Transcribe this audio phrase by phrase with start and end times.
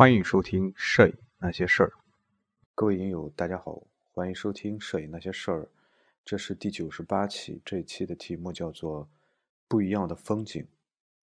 [0.00, 1.88] 欢迎收听《摄影那些事儿》。
[2.74, 3.82] 各位影友，大家好，
[4.14, 5.62] 欢迎收听《摄影那些事儿》，
[6.24, 7.60] 这是第九十八期。
[7.66, 9.04] 这一期的题目叫做
[9.68, 10.62] 《不一样的风景》。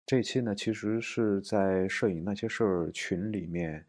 [0.07, 3.85] 这一期呢，其实是在《摄影那些事儿》群里面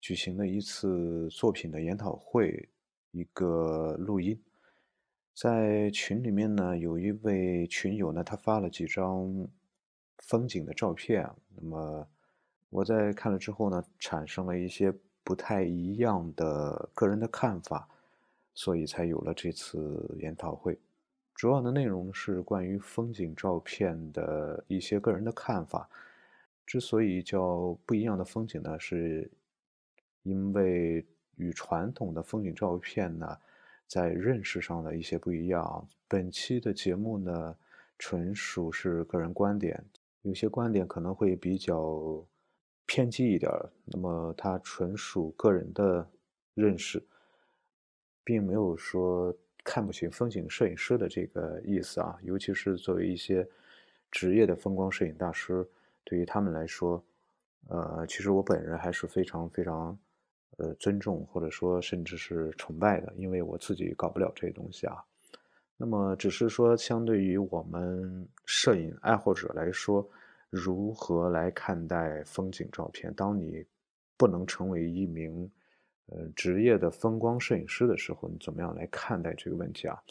[0.00, 2.68] 举行的一次作品的研讨会，
[3.12, 4.36] 一个录音。
[5.32, 9.48] 在群里面呢，有一位群友呢，他发了几张
[10.18, 11.24] 风景的照片。
[11.54, 12.08] 那么
[12.70, 14.92] 我在看了之后呢，产生了一些
[15.24, 17.88] 不太一样的个人的看法，
[18.52, 20.78] 所以才有了这次研讨会。
[21.34, 25.88] 主要的内容是关于风景照片的一些个人的看法。
[26.66, 29.30] 之所以叫不一样的风景呢，是
[30.22, 33.38] 因为与传统的风景照片呢，
[33.86, 35.88] 在认识上的一些不一样。
[36.06, 37.56] 本期的节目呢，
[37.98, 39.82] 纯属是个人观点，
[40.20, 42.22] 有些观点可能会比较。
[42.88, 43.52] 偏激一点
[43.84, 46.08] 那么他纯属个人的
[46.54, 47.00] 认识，
[48.24, 52.18] 并没有说看不起风景摄影师的这个意思啊。
[52.22, 53.46] 尤其是作为一些
[54.10, 55.68] 职业的风光摄影大师，
[56.02, 57.04] 对于他们来说，
[57.68, 59.96] 呃，其实我本人还是非常非常
[60.56, 64.96] 呃尊重或者说甚至是崇拜的，因为我自己搞不了这些东西啊。
[65.76, 70.08] 那么只是说，相对于我们摄影爱好者来说。
[70.50, 73.12] 如何来看待风景照片？
[73.14, 73.64] 当你
[74.16, 75.50] 不能成为一名
[76.06, 80.02] 呃职业的风光摄影师的时候，你怎么样来看待这个问题啊？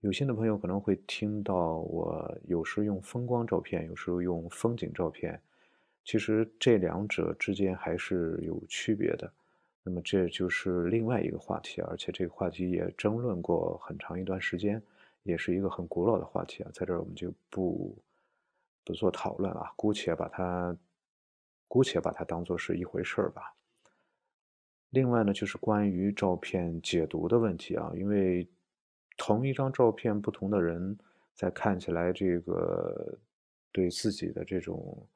[0.00, 5.40] 有心的朋友可能会听到我有时用风光照片，有时候用风景照片，
[6.04, 9.32] 其实这两者之间还是有区别的。
[9.84, 14.82] 那么这就是另外一个话题，而且这个话题也争论过很长一段时间，
[15.22, 17.96] 也是一个很古老的话题啊，在这儿我们就不。
[18.84, 20.76] 不做讨论啊，姑且把它，
[21.66, 23.56] 姑且把它当做是一回事儿吧。
[24.90, 28.46] 另外呢，就是关于照片解读的问题啊，因为
[29.16, 30.96] 同一张照片，不同的人
[31.34, 33.18] 在看起来，这个
[33.72, 35.08] 对自己的这种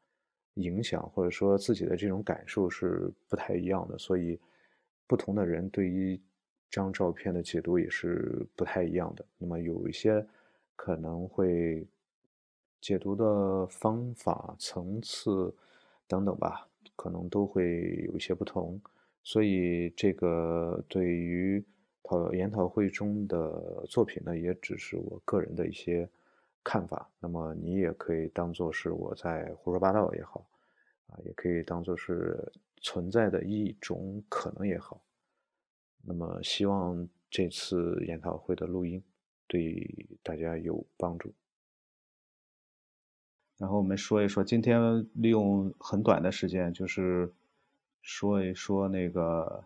[0.54, 4.40] 影响，或者说自己的这种感受是不太一样的，所以
[5.06, 6.18] 不同的人对于
[6.70, 9.24] 张照片的解读也是不太一样的。
[9.36, 10.26] 那么有一些
[10.74, 11.86] 可能会。
[12.80, 15.54] 解读的方法、层次
[16.06, 18.80] 等等吧，可能都会有一些不同，
[19.22, 21.64] 所以这个对于
[22.02, 26.08] 讨研讨会中的作品呢，也只是我个人的一些
[26.64, 27.10] 看法。
[27.20, 30.48] 那么你也可以当做是我在胡说八道也好，
[31.08, 32.50] 啊，也可以当做是
[32.80, 35.02] 存在的一种可能也好。
[36.02, 39.02] 那么希望这次研讨会的录音
[39.46, 41.34] 对大家有帮助。
[43.58, 47.32] 然后我们说一说，今天利用很短的时间，就是
[48.02, 49.64] 说一说那个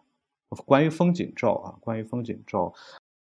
[0.64, 2.72] 关于风景照啊，关于风景照。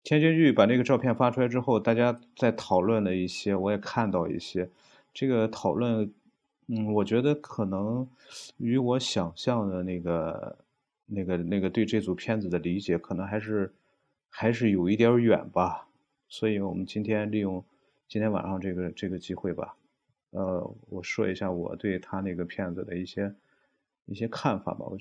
[0.04, 4.70] 天津玉把那个照片发出来之后，大家在讨论了一些，我也看到一些。
[5.12, 6.12] 这个讨论，
[6.68, 8.08] 嗯，我觉得可能
[8.56, 10.56] 与我想象的那个、
[11.06, 13.72] 那个、那个对这组片子的理解，可能还是
[14.28, 15.88] 还是有一点远吧。
[16.28, 17.64] 所以我们今天利用
[18.08, 19.76] 今天晚上这个这个机会吧。
[20.32, 23.34] 呃，我说一下我对他那个片子的一些
[24.06, 24.84] 一些看法吧。
[24.86, 24.98] 我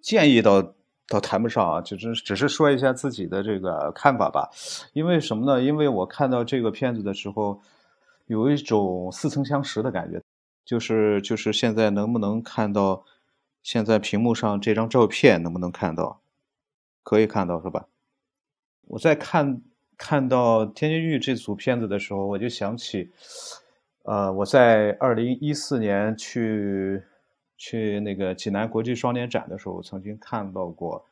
[0.00, 0.74] 建议倒
[1.06, 4.50] 倒谈不上啊，只是只是说一下自己的这个看法吧。
[4.94, 5.62] 因为什么呢？
[5.62, 7.60] 因为我看到这个片子的时候，
[8.26, 10.20] 有一种似曾相识的感觉。
[10.64, 13.04] 就是就是现在能不能看到
[13.62, 15.42] 现在屏幕上这张照片？
[15.42, 16.20] 能不能看到？
[17.02, 17.88] 可以看到是吧？
[18.88, 19.60] 我在看
[19.98, 23.10] 看到《天津玉》这组片子的时候，我就想起。
[24.04, 27.00] 呃，我在二零一四年去
[27.56, 31.04] 去那个济南国际双年展的时候，曾经看到过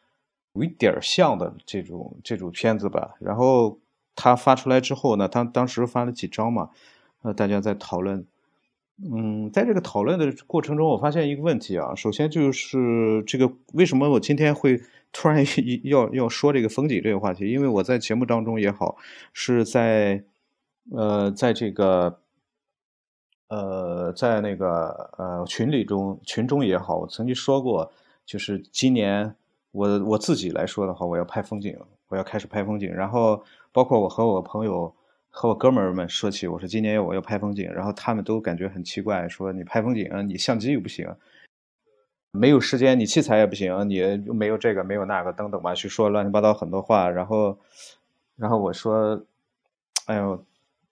[0.55, 3.15] 有一点像的这种这种片子吧。
[3.21, 3.78] 然后
[4.17, 6.71] 他发出来之后呢，他当时发了几张嘛，
[7.22, 8.27] 呃，大家在讨论。
[9.03, 11.95] 嗯，在这个讨论的过程中，我发现一个问题啊。
[11.95, 14.81] 首先就是这个为什么我今天会
[15.13, 15.45] 突然
[15.84, 17.48] 要要说这个风景这个话题？
[17.48, 18.97] 因为我在节目当中也好，
[19.33, 20.25] 是在
[20.91, 22.19] 呃，在这个。
[23.51, 27.91] 呃，在那个呃群里中群中也好，我曾经说过，
[28.25, 29.35] 就是今年
[29.73, 31.77] 我我自己来说的话，我要拍风景，
[32.07, 32.89] 我要开始拍风景。
[32.95, 33.43] 然后
[33.73, 34.95] 包括我和我朋友
[35.31, 41.13] 和我哥们儿们说起，我说今年我要拍风景，然后他们都感觉很奇怪，说你拍风景，你相机又不行，
[42.31, 44.01] 没有时间，你器材也不行，你
[44.33, 47.11] 没有这个没有那个等等吧，去说乱七八糟很多话。
[47.11, 47.59] 然后
[48.37, 49.21] 然后我说，
[50.07, 50.45] 哎呦，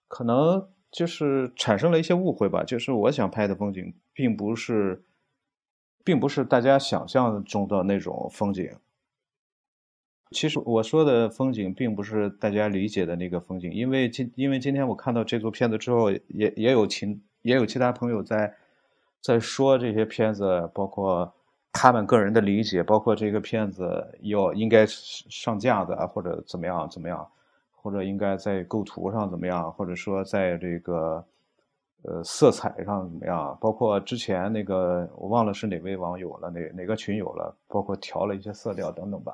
[0.09, 0.67] 可能。
[0.91, 5.03] 就是产生了一些误会吧，就是我想拍的风景，并不是，
[6.03, 8.71] 并不是大家想象中的那种风景。
[10.31, 18.55] 其实我说的风景，并不是大家理解的那个风景，因为今因为今天我看到这组片子之后，也也有其也有其他朋友在
[19.21, 21.33] 在说这些片子，包括
[21.71, 27.27] 他们个人的理解，包括这个片子要应该上架的，或者怎么样怎么样，
[27.81, 31.25] 或者应该在构图上怎么样，或者说在这个
[32.03, 39.33] 呃色彩上怎么样，包括之前那个我忘了是哪位网友了，哪哪个群友了，包括调了一些色调等等吧。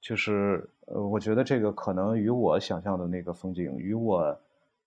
[0.00, 4.38] 就是呃，我觉得这个可能与我想象的那个风景，与我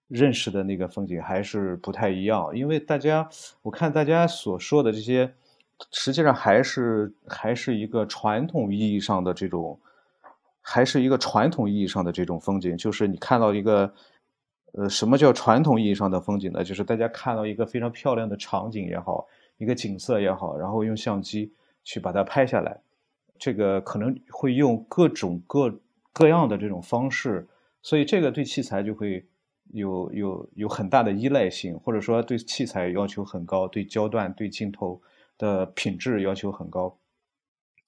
[0.07, 2.55] 认识的那个风景还是不太一样。
[2.55, 3.27] 因为大家，
[3.63, 5.33] 我看大家所说的这些，
[5.91, 9.79] 实际上还是还是一个传统意义上的这种，
[10.69, 12.75] 还是一个传统意义上的这种风景。
[12.75, 13.93] 就是你看到一个，
[14.73, 16.61] 呃，什么叫传统意义上的风景呢？
[16.61, 19.25] 就是大家看到一个非常漂亮的场景也好，
[19.57, 21.53] 一个景色也好，然后用相机
[21.85, 22.81] 去把它拍下来。
[23.39, 25.79] 这个可能会用各种各
[26.11, 27.47] 各样的这种方式，
[27.81, 29.25] 所以这个对器材就会
[29.71, 34.99] 有有有很大的依赖性，或者说对器材要求很高，对焦段、对镜头
[35.37, 36.96] 的品质要求很高。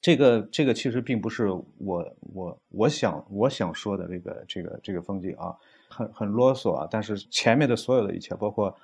[0.01, 1.47] 这个这个其实并不是
[1.77, 5.55] 我我我想我想说的这个这个这个风景啊，
[5.89, 6.87] 很很啰嗦啊。
[6.89, 8.75] 但是前面的所有的一切，包括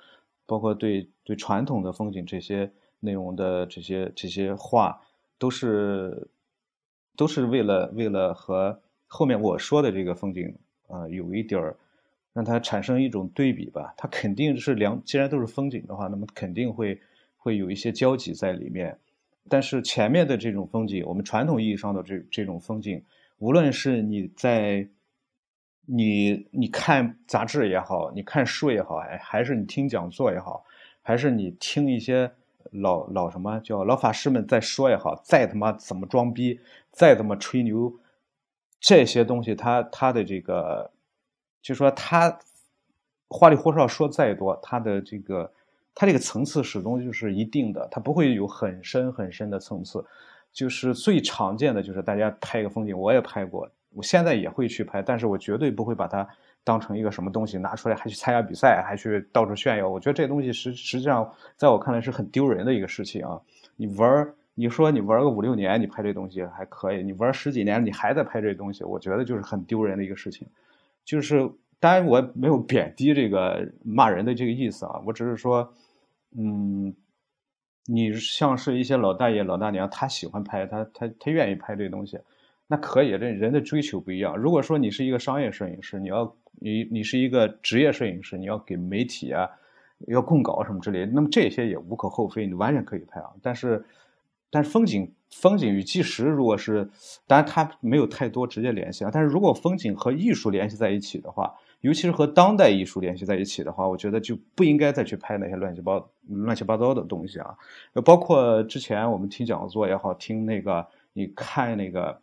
[0.46, 2.70] 包括对对传统的风景这些
[3.00, 5.00] 内容的这些这些话，
[5.38, 6.28] 都是。
[7.18, 10.54] 都是为了为了和后面我说的这个风景
[10.86, 11.74] 啊有一点儿
[12.34, 13.94] 让它产生一种对比吧。
[13.96, 17.00] 它肯定是两，既然都是风景的话，那么肯定会
[17.38, 18.98] 会有一些交集在里面。
[19.48, 23.02] 但是前面的这种风景，我们传统意义上的这这种风景，
[23.38, 24.88] 无论是你在
[25.86, 30.64] 你你看杂志也好，你看书也好，还还是你听讲座也好，
[31.02, 32.32] 还是你听一些。
[32.72, 36.58] 老老什么叫老法师们在说也好，再他妈怎么装逼，
[36.90, 37.94] 再怎么吹牛，
[38.80, 40.90] 这些东西他他的这个，
[41.62, 42.40] 就说他
[43.28, 45.52] 花里胡哨说再多，他的这个
[45.96, 50.04] 它这个层次始终就是一定的，它不会有很深很深的层次。
[50.52, 56.24] 就是最常见的就是大家拍一个风景，我也拍过，我现在也会去拍，但是我绝对不会把它。
[56.64, 59.88] 当成一个什么东西拿出来，还去参加比赛，还去到处炫耀。
[59.88, 63.40] 我觉得这东西实实际上，在我看来是很丢人的一个事情啊！
[63.76, 70.44] 你玩，你说你玩个五六年，你拍这东西还可以；你玩十几年，你还在拍这东西，我觉得就是很丢人的一个事情。
[71.04, 71.48] 就是
[71.78, 75.72] 当然我没有贬低这个骂人的这个意思啊，我只是说，
[76.36, 76.94] 嗯，
[77.86, 82.18] 你像是一些老大爷老大娘，他喜欢拍，他他他愿意拍这东西，
[82.66, 83.10] 那可以。
[83.10, 84.36] 这人的追求不一样。
[84.36, 86.36] 如果说你是一个商业摄影师，你要。
[86.58, 89.46] 你你是一个职业摄影师，你要给媒体啊，
[90.06, 93.28] 要供稿什么之类，那么这些也无可厚非，你完全可以拍啊。
[93.42, 93.84] 但是，
[94.50, 96.88] 但是风景风景与纪实，如果是，
[97.26, 99.10] 当然它没有太多直接联系啊。
[99.12, 107.56] 但是如果风景和艺术联系在一起的话，尤其是和当代艺术联系在一起的话，我觉得就不应该再去拍那些乱七八乱七八糟的东西啊。
[108.04, 112.20] 包括之前我们听讲座也好，听那个你看那个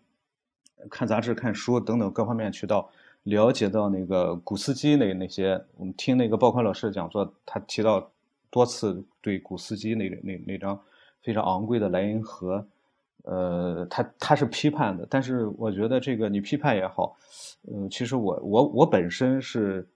[0.90, 2.90] 看杂志、看书等等各方面渠道。
[3.24, 8.12] 了解到那个古斯基那那些，我们听那个鲍宽老师的讲座，他提到
[8.50, 10.78] 多次对古斯基那那那张
[11.22, 12.68] 非常昂贵的莱茵河，
[13.24, 15.06] 呃，他他是批判的。
[15.10, 17.18] 但是我觉得这个你批判也好，
[17.72, 19.88] 嗯，其实我我我本身是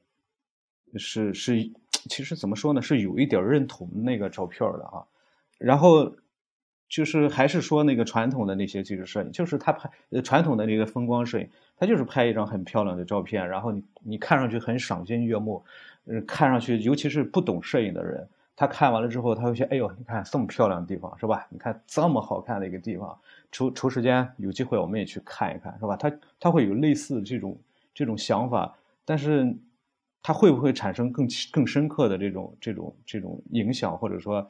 [0.95, 1.71] 是是，
[2.09, 5.05] 其实怎么说呢，是有一点认同那个照片的啊。
[5.57, 6.15] 然后
[6.89, 9.89] 就是还是说那个传统的那些纪实摄影，就是他拍
[10.23, 11.49] 传统的那个风光摄影。
[11.79, 15.63] 他就是拍一张很漂亮的照片，然后你你看上去很赏心悦目，
[16.05, 21.45] 嗯，看上去尤其是不懂摄影的人，他看完了之后，他会说：“哎呦，你看这么漂亮的地方，是吧？
[21.51, 23.15] 你看这么好看的一个地方，
[23.51, 27.55] 抽抽时间有机会我们也去看一看，是吧？”他他会有类似这种
[27.93, 29.55] 这种想法，但是
[30.23, 34.49] 他会不会产生更更深刻的这种这种这种影响，或者说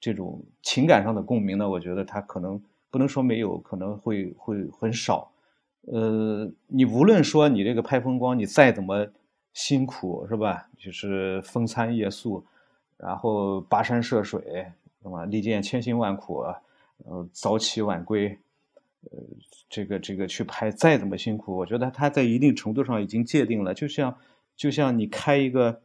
[0.00, 1.70] 这种情感上的共鸣呢？
[1.70, 2.60] 我觉得他可能
[2.90, 5.30] 不能说没有，可能会会很少。
[5.82, 9.06] 呃，你无论说你这个拍风光，你再怎么
[9.52, 10.68] 辛苦，是吧？
[10.76, 12.44] 就是风餐夜宿，
[12.96, 14.40] 然后跋山涉水，
[15.02, 15.24] 是吧？
[15.26, 16.44] 历尽千辛万苦，
[17.04, 18.28] 呃，早起晚归，
[19.10, 19.18] 呃，
[19.68, 24.16] 这个这个去拍，再怎么辛苦，我觉得他在一定程度上已经界定了，就像
[24.56, 25.80] 就像你开一个，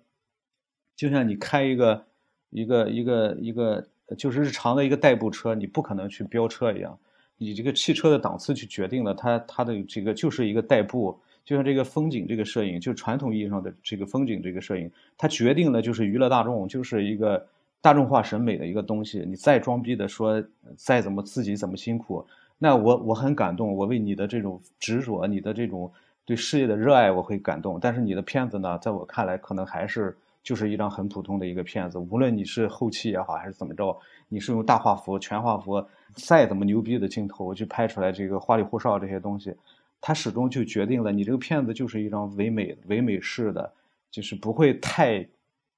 [0.96, 2.06] 就像你开一个
[2.50, 3.88] 一个一个一个，
[4.18, 6.98] 就是日常的一个代步车，你不可能去飙车一样。
[7.38, 17.46] 以这个汽车的档次去决定了它它的这个就是一个代步，就像这个风景这个摄影，就传统意义上的这个风景这个摄影，它决定了就是娱乐大众就是一个
[17.82, 20.44] 大众化审美的一个东西，你再装逼的说，
[20.76, 22.26] 再怎么自己怎么辛苦，
[22.60, 25.92] 那我我很感动，我为你的这种执着，你的这种
[26.26, 27.80] 对事业的热爱，我会感动。
[27.82, 31.98] 但是你的片子呢，在我看来，可能还是就是一张很普通的一个片子。
[31.98, 33.98] 无论你是后期也好，还是怎么着，
[34.30, 35.84] 你是用大画幅、全画幅，
[36.14, 39.56] 再怎么牛逼的镜头去拍出来这个花里胡哨这些东西，
[40.02, 43.72] 它始终就决定了你这个片子就是一张唯美唯美式的，
[44.10, 45.26] 就是不会太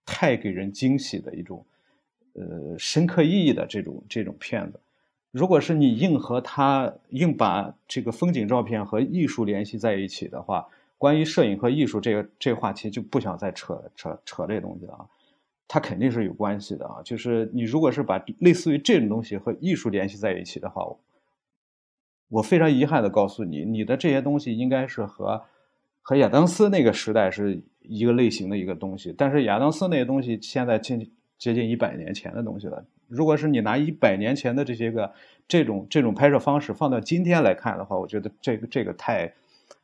[0.06, 1.64] 太给人惊喜的一种。
[2.36, 4.80] 呃，深刻意义的这种这种片子，
[5.30, 15.06] 如果是你硬和它硬把这个风景照片和艺术联系在一起的话，关于摄影和艺术这个这个话题就不想再扯扯扯这东西了啊，
[15.68, 17.04] 它肯定是有关系的啊。
[17.04, 20.84] 就是你如果是把类似于这种东西和艺术联系在一起的话，
[22.34, 25.42] 我非常遗憾的告诉你，你的这些东西应该是和
[26.02, 31.12] 和亚当斯那个时代是一个类型的一个东西，但是亚当斯那些东西现在进。
[31.40, 32.86] 接近一百年前的东西了。
[33.10, 35.12] 如果是你拿一百年前的这些个
[35.46, 39.30] 这种这种拍摄方式放到今天来看的话，我觉得这个这个太，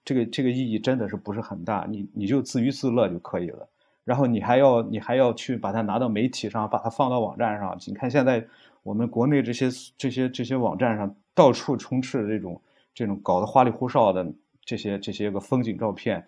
[0.05, 1.85] 这个这个意义真的是不是很大。
[1.89, 3.67] 你你就自娱自乐就可以了。
[4.05, 7.77] 然后你还要你还要去把它拿到媒体上，把它放到网站上。
[7.87, 8.45] 你看现在
[8.81, 12.61] 我们国内这些这些这些网站上到处充斥这种
[12.93, 14.33] 这种搞得花里胡哨的
[14.65, 16.27] 这些这些个风景照片，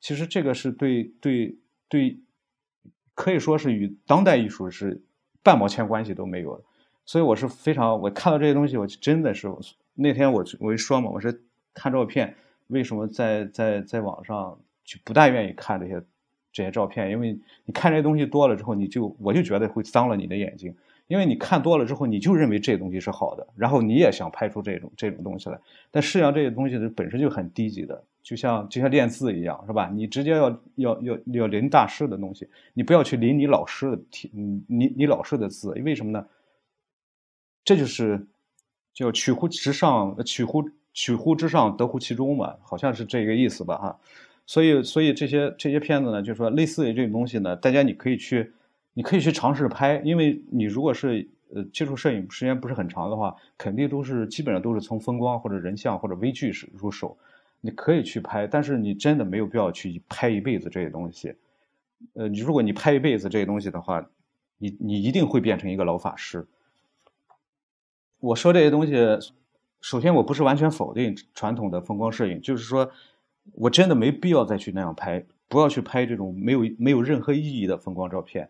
[0.00, 1.56] 其实这个是对对
[1.88, 2.18] 对。
[3.20, 5.02] 可以说是与当代艺术是
[5.42, 6.62] 半毛钱关系都没有的，
[7.04, 9.52] 所以我是非常我看到这些东西，我真的是
[9.94, 11.42] 那天我我一说嘛，我是
[11.74, 12.36] 看照片，
[12.68, 16.00] 为什么在在在网上就不大愿意看这些
[16.52, 17.10] 这些照片？
[17.10, 20.72] 因为你看这些东西多了之后，你就我就觉得会脏了你的眼睛。
[21.08, 25.58] 因为你看多了之后，你就认为这东西是好的，然后你也想拍出这种这种东西来。
[25.90, 29.90] 但实际上这些东西本身就很低级的，就像就像练字一样，是吧？
[29.92, 36.26] 你直接要要要要临大师的东西，你不要去临你老师的题，你你你老师的字，为什么呢？
[37.64, 38.26] 这就是
[38.92, 43.78] 叫取乎之上，取乎取乎之上，得乎其中嘛，好像是这个意思吧？
[43.78, 43.98] 哈，
[44.44, 48.52] 所以所以这些这些片子呢，就是说类似于这种东西呢，大家你可以去。
[48.98, 51.24] 你可以去尝试拍，因为你如果是
[51.54, 57.16] 呃接触摄影时间不是很长的话，肯定都是基本上都是从风光或者人像或者微距是入手。
[57.60, 61.32] 你可以去拍，但是你真的没有必要去拍一辈子这些东西。
[62.14, 64.04] 呃，你如果你拍一辈子这些东西的话，
[64.58, 66.44] 你你一定会变成一个老法师。
[68.18, 68.94] 我说这些东西，
[69.80, 72.90] 首先我不是完全否定传统的风光摄影，就是说
[73.52, 78.48] 我真的没必要再去那样拍，不要去拍这种没有没有任何意义的风光照片。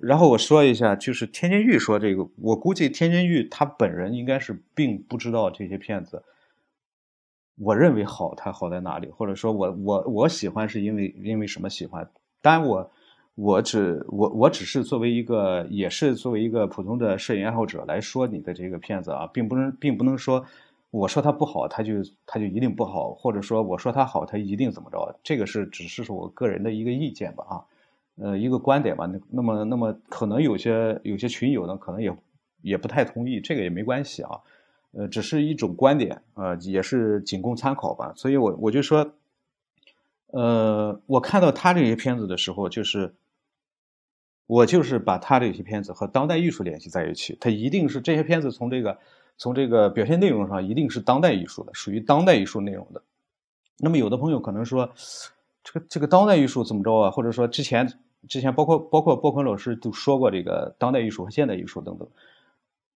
[0.00, 6.22] 然后我说一下，就是天津玉说这个，我估计天津玉他本人应该是并不知道这些片子。
[7.58, 9.10] 我认为好，他好在哪里？
[9.10, 12.10] 或者说我我我喜欢是因为因为什么喜欢？
[12.40, 12.90] 当然我
[13.34, 20.42] 我只我我只是作为一个也是作为一个普通的摄影爱好者来说你的这个片子啊，并不能并不能说
[20.90, 21.92] 我说它不好，它就
[22.24, 25.20] 它就一定不好，或者说我说它好，它一定怎么着？
[25.22, 27.60] 这个是只是说我个人的一个意见吧啊。
[28.22, 32.14] 呃，一个观点吧，那那么那么可能有些有些群友呢，可能也
[32.60, 34.38] 也不太同意，这个也没关系啊，
[34.92, 38.12] 呃，只是一种观点，呃，也是仅供参考吧。
[38.14, 39.10] 所以我我就说，
[40.26, 43.14] 呃，我看到他这些片子的时候，就是
[44.46, 48.98] 我就是把他这些片子和当代艺术联系在一起，他一定是这些片子从这个
[49.38, 53.02] 从这个表现内容上一定是当代艺术的，属于当代艺术内容的。
[53.78, 54.90] 那么有的朋友可能说，
[55.64, 57.10] 这个这个当代艺术怎么着啊？
[57.10, 57.90] 或者说之前。
[58.28, 62.06] 之前包括包括包坤老师都说过这个当代艺术和现代艺术等等，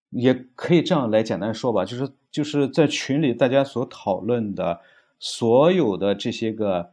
[0.10, 4.82] 也可以这样来简单说吧，就是就是在群里大家所讨论的
[5.20, 6.92] 所有的这些个，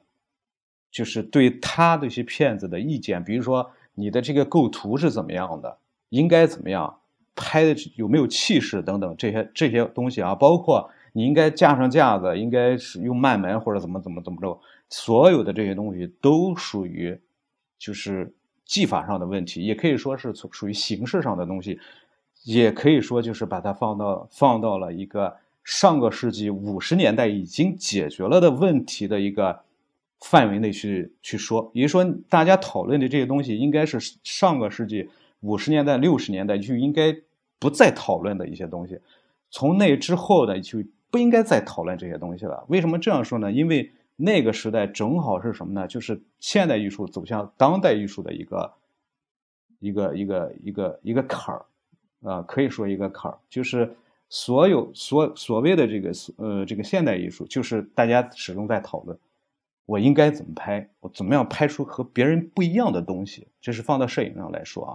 [0.92, 5.78] 就是对他这些片子的意见，比如说你的这个构图是怎么样的，
[6.10, 7.00] 应该怎么样
[7.34, 17.20] 拍的有没有气势等等这些这些东西啊，包括你应该架上架子，应该是用慢门或者怎么怎么怎么着，所有的这些东西都属于。
[17.80, 18.32] 就是
[18.66, 21.80] 技法上的问题，也可以说是从属于形式上的东西，
[22.44, 25.34] 也可以说就是把它放到放到了一个
[25.64, 29.62] 上个世纪五十年代已经解决了的问题的一个
[30.20, 31.70] 范围内去去说。
[31.72, 35.08] 也就是说，大家讨论的这些东西，应该是上个世纪
[35.40, 37.16] 五十年代、六十年代就应该
[37.58, 39.00] 不再讨论的一些东西。
[39.50, 40.78] 从那之后呢，就
[41.10, 42.64] 不应该再讨论这些东西了。
[42.68, 43.50] 为什么这样说呢？
[43.50, 43.90] 因为。
[44.22, 45.88] 那个时代正好是什么呢？
[45.88, 48.74] 就是现代艺术走向当代艺术的一个
[49.78, 51.64] 一个一个一个一个坎儿
[52.22, 53.96] 啊，可以说一个坎儿，就是
[54.28, 59.18] 所有所所谓的这个呃这个现代艺术，就是大家始终在讨论
[59.86, 63.48] 我应该怎么拍，我怎么样拍出和别人不一样的东西。
[63.60, 64.92] 这是放到摄影上来说啊，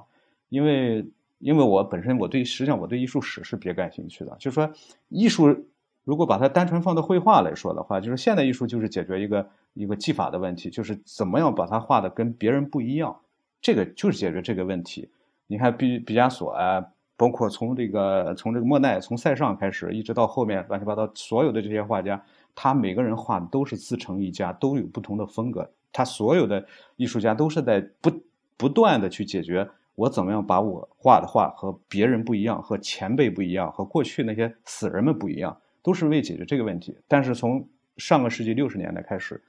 [0.50, 1.04] 因为
[1.40, 4.72] 因为我本身我对实际上我对艺术史是别感兴趣的，就是说
[5.10, 5.66] 艺术
[6.06, 13.20] 如果把它单纯放到绘画来说的话，就是现代艺术就是解决一个一个技法的问题，就是怎么样把它画的跟别人不一样，
[13.60, 15.10] 这个就是解决这个问题。
[15.48, 16.86] 你看毕毕加索啊，
[17.18, 25.70] 包括从这个从这个莫奈从塞尚开始，一直到后面乱七八糟所有的这些画家，他每个人画的都是自成一家，都有不同的风格。
[25.92, 26.66] 他所有的
[26.98, 28.12] 艺术家都是在不
[28.58, 29.68] 不断的去解决。
[29.96, 36.98] 我怎么样把我画的画和别人不一样，和前辈不一样，和过去那些死人们不一样，都是为解决这个问题。
[37.08, 39.44] 但是从上个世纪六十年代开始，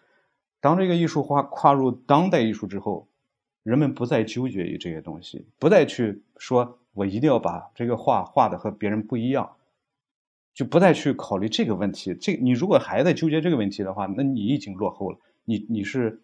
[0.61, 3.09] 当这个艺术画跨入当代艺术之后，
[3.63, 9.57] 人们不再纠结于这些东西，不再去说我一定要把这个画画的和别人不一样，
[10.53, 12.15] 就不再去考虑这个问题。
[12.15, 15.19] 这你如果还在纠结这个问题的话，那你已经落后了。
[15.47, 16.21] 你你是，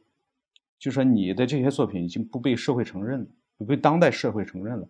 [0.78, 3.26] 就说你的这些作品已经不被社会承认了。
[3.58, 4.88] 不被当代社会承认了，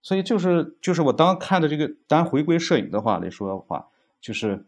[0.00, 3.88] 所以就是就是我当看的这个，当回归摄影的话来说的话，
[4.22, 4.64] 就是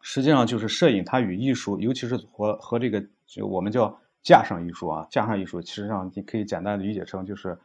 [0.00, 7.56] 实际上就是摄影它与艺术，尤其是和和这个就我们叫架上艺术啊，架上艺术，其实上你可以简单的理解成就是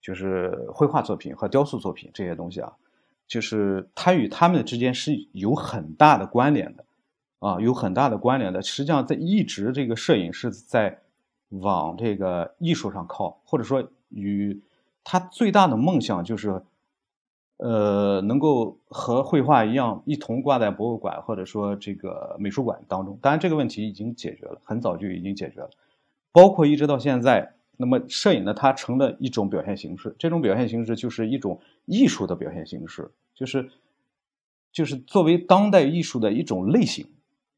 [0.00, 2.72] 就是绘画作品和雕塑作品这些东西啊，
[3.26, 6.84] 就是它与它们之间是有很大的关联的
[7.40, 8.62] 啊，有很大的关联的。
[8.62, 11.00] 实际上在一直这个摄影是在
[11.48, 13.90] 往这个艺术上靠，或者说。
[14.16, 14.62] 与
[15.02, 16.62] 他最大的梦想就是，
[17.58, 23.18] 呃，能够和绘画一样，一同挂在博物馆或者说这个美术馆当中。
[23.22, 25.70] 当然，这个问题已经解决了，很早就已经解决了。
[26.32, 30.14] 包括一直到现在，那么摄影呢，它成了一种表现形式。
[30.18, 33.70] 这种表现形式就是一种艺术的表现形式，就是
[34.72, 37.06] 就是作为当代艺术的一种类型。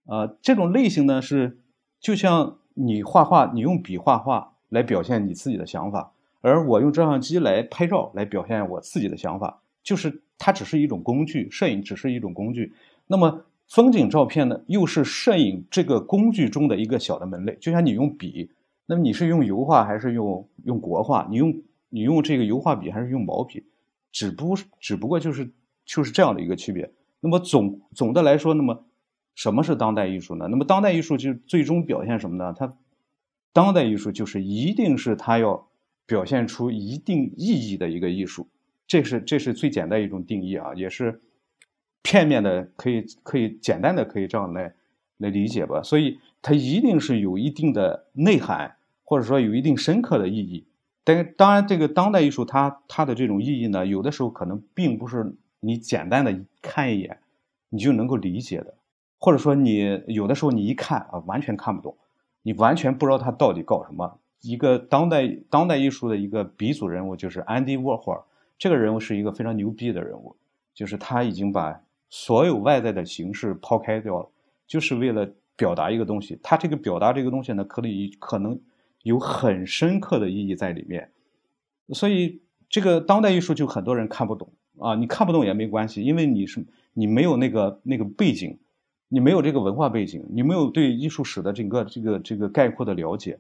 [0.05, 1.59] 啊，这种类型呢是
[1.99, 6.13] 就像你画画，你用笔画画来表现你自己的想法。
[6.43, 12.73] 而我用照相机来拍照，来表现我自己的想法，就是它只是一种工具，摄影只是一种工具。
[13.07, 17.57] 那么风景照片呢，又是摄影这个工具中的一个小的门类。
[17.61, 18.51] 就像你用笔，
[18.87, 21.29] 那么你是用油画还是用用国画？
[21.31, 23.63] 你用你用这个油画笔还是用毛笔？
[24.11, 25.49] 只不只不过就是
[25.85, 26.91] 就是这样的一个区别。
[27.21, 28.85] 那么总总的来说，那么
[29.37, 30.49] 什么是当代艺术呢？
[30.51, 32.53] 那么当代艺术就最终表现什么呢？
[32.59, 32.77] 它
[33.53, 35.69] 当代艺术就是一定是它要。
[36.09, 38.47] 表现出一定意义的一个艺术，
[38.87, 41.21] 这是这是最简单一种定义啊，也是
[42.03, 44.75] 片面的，可以可以简单的可以这样来
[45.19, 45.83] 来理解吧。
[45.83, 50.67] 所以它一定是有一定的内涵，或者说有一定深刻的意义。
[51.03, 57.19] 但当然，这个当代艺术它它的这种意义呢，有的时候可能并不是你简单的看一眼
[57.69, 58.75] 你就能够理解的，
[59.19, 61.97] 或者说你有的时候你一看啊完全看不懂，
[62.43, 64.19] 你完全不知道它到底搞什么。
[64.43, 68.23] 一个当代当代艺术的一个鼻祖人物就是安迪沃霍尔，
[68.59, 70.35] 这个人物是一个非常牛逼的人物，
[70.75, 74.29] 就是他已经把所有外在的形式抛开掉了，
[74.67, 76.39] 就是为了表达一个东西。
[76.43, 78.59] 他这个表达这个东西呢，可以可能
[79.03, 81.11] 有很深刻的意义在里面。
[81.91, 86.65] 所以这个当代艺术就很多人看不懂啊，你看不懂也没关系，因为你是
[86.95, 88.59] 你没有那个那个背景，
[89.09, 93.39] 你没有这个文化背景，你没有对艺术史的整个这个这个概括的了解。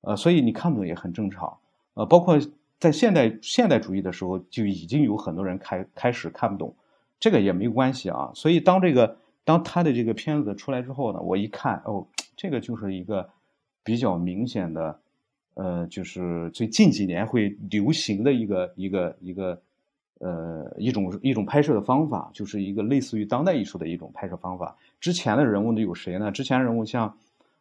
[0.00, 1.56] 呃，所以你看不懂也很正常，
[1.94, 2.38] 呃，包括
[2.78, 6.74] 在现代现代主义的时候，就已经有很多人开开始看不懂，
[7.18, 8.30] 这个也没关系啊。
[8.34, 12.06] 所以当这个当他的这个片子出来之后呢，我一看，哦，
[12.36, 13.28] 这个就是一个
[13.82, 15.00] 比较明显的，
[15.54, 19.62] 呃，就是最近几年会流行的一个一个一个
[20.18, 24.76] 呃一种一种拍摄的方法，就是一个类似于当代艺术的一种拍摄方法。
[25.00, 26.30] 之前的人物呢有谁呢？
[26.30, 27.16] 之前人物像。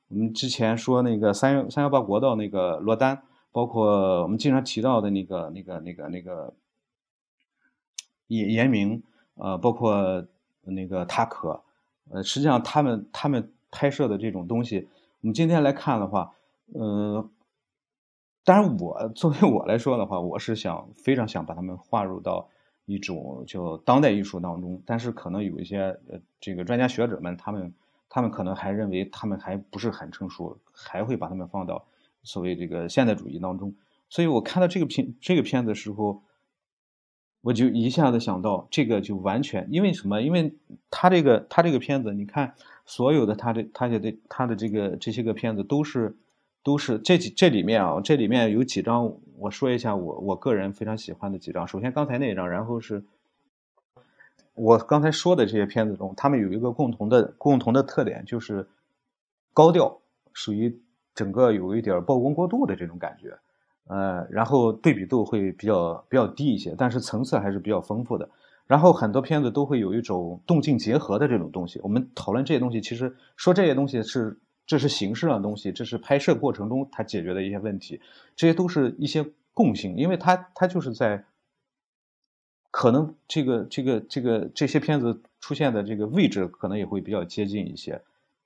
[0.09, 3.23] 我们之前说那个三三幺八国道那个罗丹，
[3.53, 6.53] 包括我们经常提到的那个那个那个那个
[8.27, 9.01] 严严明，
[9.35, 10.27] 呃，包括
[10.63, 11.63] 那个塔可，
[12.09, 14.89] 呃，实际上他们他们拍摄的这种东西，
[15.21, 16.33] 我们今天来看的话，
[16.73, 17.29] 呃，
[18.43, 22.49] 当然我作为我来说的话，我是想非常想把他们划入到
[22.85, 27.73] 一种叫当代艺术当中，但是可能有一些呃这个专家学者们他们。
[28.15, 31.83] 他们可能还认为他们还不是很成熟，还会把他们放到
[32.23, 33.73] 所谓这个现代主义当中。
[34.09, 36.23] 所以我看到这个片这个片子的时候，
[37.41, 40.21] 我就一下子想到这个就完全因为什么？
[40.21, 40.55] 因为
[40.89, 42.55] 他这个他这个片子，你看
[42.85, 46.15] 所有的他的他的他的这个这些个片子都是
[46.63, 51.67] 都是这几这里面啊，这里面有几张，我说一下我我个人非常喜欢的几张。
[51.67, 53.03] 首先刚才那一张，然后是。
[54.55, 58.67] 我刚才说的这些片子中，他们有一个共同的共同的特点，就是
[59.51, 59.99] 高调，
[60.31, 60.79] 属于
[61.15, 63.37] 整个有一点曝光过度的这种感觉。
[63.87, 68.29] 呃，然后对比度会比较比较低一些，但是层次还是比较丰富的。
[68.65, 71.81] 然后很多片子都会有一种动静结合的这种东西。
[71.83, 77.99] 我们讨论这些东西，其实说这些东西是这是形式上的东西，这是拍摄过程中它解决的一些问题，
[78.37, 81.25] 这些都是一些共性，因为它它就是在
[82.71, 88.01] 可能这个这个这个这些片子出现的这个位置可能也会比较接近一些，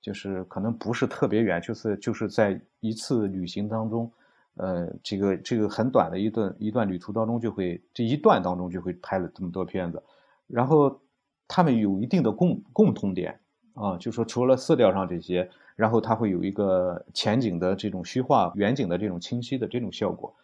[0.08, 4.10] 就是可能不是特别远，就是就是在一次旅行当中。
[4.54, 10.02] 呃，这个这个很短的一段一段旅途当中，就会这一段当中就会拍了这么多片子，
[10.46, 10.98] 然后
[11.46, 13.38] 他们有一定的共共同点
[13.74, 20.34] 啊，就说除了色调上这些，然后它会有一个前景的这种虚化、远景的这种清晰的这种效果，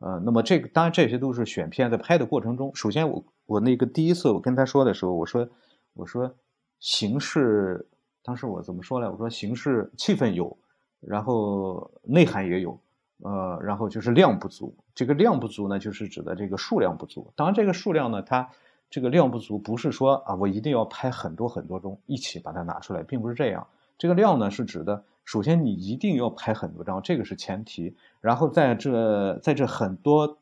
[0.00, 5.48] 呃，那么这个当然这些都是选片在拍的过程中，首先我我那个第一次我跟他说的时候，我说
[5.94, 6.32] 我说
[6.78, 7.88] 形式，
[8.24, 9.08] 当时我怎么说呢？
[9.08, 10.56] 我说形式气氛有，
[11.00, 12.76] 然后内涵也有。
[13.22, 17.32] 呃，然后就是量不足，这个量不足呢，就是指的这个数量不足。
[17.36, 18.50] 当然，这个数量呢，它
[18.90, 23.66] 这个量不足不是说啊，我一定要拍很多很多钟一起把它拿出来，并不是这样。
[23.96, 27.96] 这个量呢，是指的，首先你一定要拍很多张，这个是前提。
[28.20, 30.36] 然后在这在这很多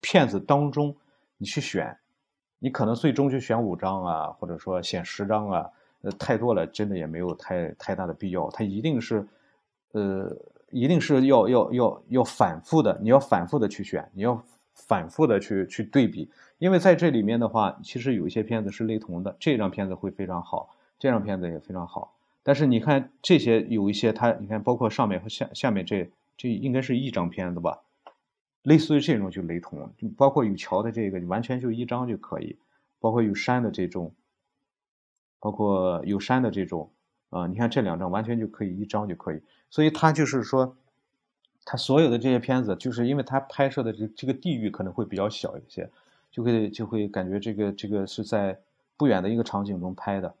[0.00, 0.94] 片子当中，
[1.38, 1.98] 你去选，
[2.58, 5.70] 你可能最终就选五张啊，或者说选十张啊，
[6.12, 8.50] 太多了，真的也没有太太大的必要。
[8.50, 9.26] 它一定是，
[9.92, 10.36] 呃。
[10.72, 27.80] 一定是要要要要反复的，你要反复的去选，你要反复的去去对比，因为在这里面的话，其实有一些片子是雷同的，这张片子会非常好，这张片子也非常好，但是你看这些有一些它，你看包括上面和下下面这这应该是一张片子吧，
[28.62, 32.56] 类似于这种就雷同，就包括有桥的这个，完全就一张就可以，
[32.98, 34.12] 包括有山的这种，
[35.40, 36.90] 包括有山的这种。
[37.28, 40.76] 啊，你看这两张完全就可以一张就可以，所以他就是说，
[41.64, 45.90] 他所有的这些片子，就是因为他拍摄的这这个地域可能会比较小一些，
[46.30, 48.56] 就会就会感觉这个这个是在
[48.96, 50.32] 不远的一个场景中拍的，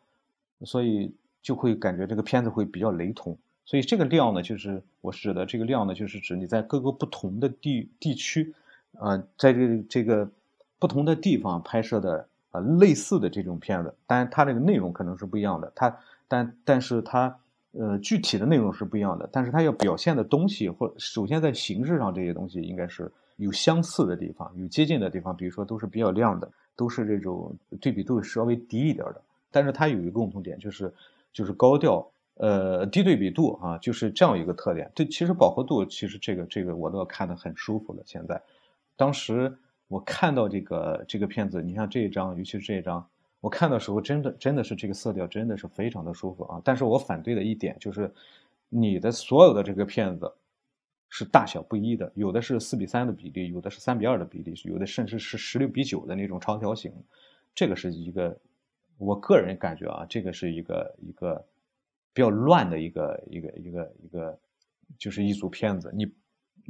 [0.64, 3.36] 所以就会感觉这个片子会比较雷同。
[3.64, 8.54] 所以这个量呢，就是我指的这个量呢，就是指你在各个不同的地地区，
[8.92, 10.30] 啊，在这这个
[10.78, 12.28] 不同的地方拍摄的
[12.60, 15.96] 类似的这种片子，当然它这个内容可能是不一样的，它。
[16.28, 17.38] 但但是它，
[17.70, 29.22] 呃，具体的内容是不一样的，但是它要表现的东西，或首先在形式上这些东西应该是有相似的地方，有接近的地方，比如说都是比较亮的，都是这种对比度稍微低一点的。
[29.52, 30.92] 但是它有一个共同点，就是
[31.32, 32.04] 就是高调，
[32.38, 34.90] 呃，低对比度啊，就是这样一个特点。
[34.96, 38.02] 对，其实饱和度，其实这个这个我都要看得很舒服了。
[38.04, 38.42] 现在，
[38.96, 39.56] 当时
[39.88, 43.06] 我看到这个这个片子，你像这一张，尤其是这一张。
[43.40, 46.60] 我看的时候，真的真的是这个色调真的是非常的舒服啊！
[46.64, 48.12] 但是我反对的一点就是，
[48.68, 50.32] 你的所有的这个片子
[51.08, 56.92] 是大小不一的，有的是四比三的比例，有的是三比二的比例，有的甚至是十六比九的那种长条形。
[57.54, 58.36] 这个是一个
[58.98, 61.44] 我个人感觉啊，这个是一个一个
[62.12, 64.36] 比较乱的一个一个一个一个，
[64.98, 65.92] 就是一组片子。
[65.94, 66.10] 你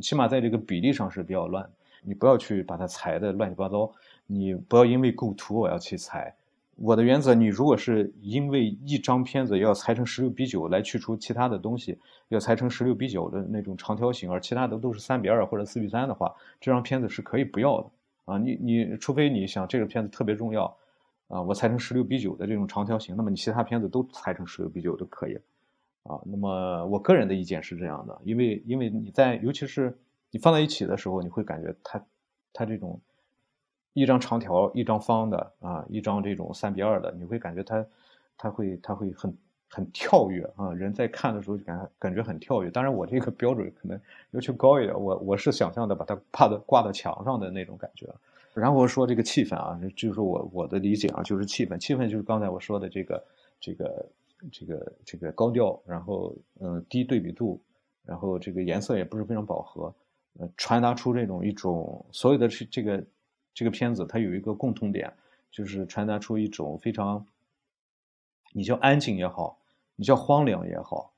[0.02, 1.70] 起码在这个比例上是比较乱，
[2.06, 3.92] 你不要去把它裁的乱七八糟，
[4.26, 6.34] 你不要因为构图我要去裁。
[6.78, 17.90] 我的原则，你如果是因为一张片子要裁成十六比九来去除其他的东西，要裁成十六比九的那种长条形，而其他的都是三比二或者四比三的话，这张片子是可以不要的
[18.26, 18.36] 啊。
[18.36, 20.64] 你你除非你想这个片子特别重要
[21.28, 25.34] 啊，我裁成十六比九的这种长条形，那么你其他片子都裁成十六比九都可以
[26.02, 26.20] 啊。
[26.26, 29.96] 那么我个人的意见是这样的，因为因为你在尤其是
[30.30, 32.04] 你放在一起的时候，你会感觉它
[32.52, 33.00] 它这种。
[33.98, 37.86] 一张长条，一张方的啊，一张这种三比二的，你会感觉它，
[38.36, 39.34] 它会，它会很
[39.70, 40.70] 很跳跃啊。
[40.74, 42.70] 人在看的时候就感感觉很跳跃。
[42.70, 43.98] 当然，我这个标准可能
[44.32, 48.06] 要求高一点，我我是想象的把它挂的挂到墙上的那种感觉。
[48.52, 53.24] 然后说这个气氛啊，就是我我的理解啊，就是气氛，气氛就是刚才我说的这个
[53.58, 54.06] 这个
[54.52, 57.58] 这个这个高调，然后嗯低对比度，
[58.04, 59.94] 然后这个颜色也不是非常饱和，
[60.38, 63.04] 呃，传达出这种一种所有的这这个。
[63.58, 65.10] 这个片子它有一个共同点，
[65.50, 67.26] 就是传达出一种非常，
[68.52, 69.58] 你叫安静也好，
[69.94, 71.10] 你叫荒凉也好，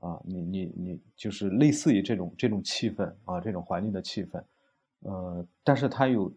[0.00, 4.42] 啊，你你你就是类似于这种这种气氛啊，这种环境的气氛，
[5.02, 6.34] 呃，但是它有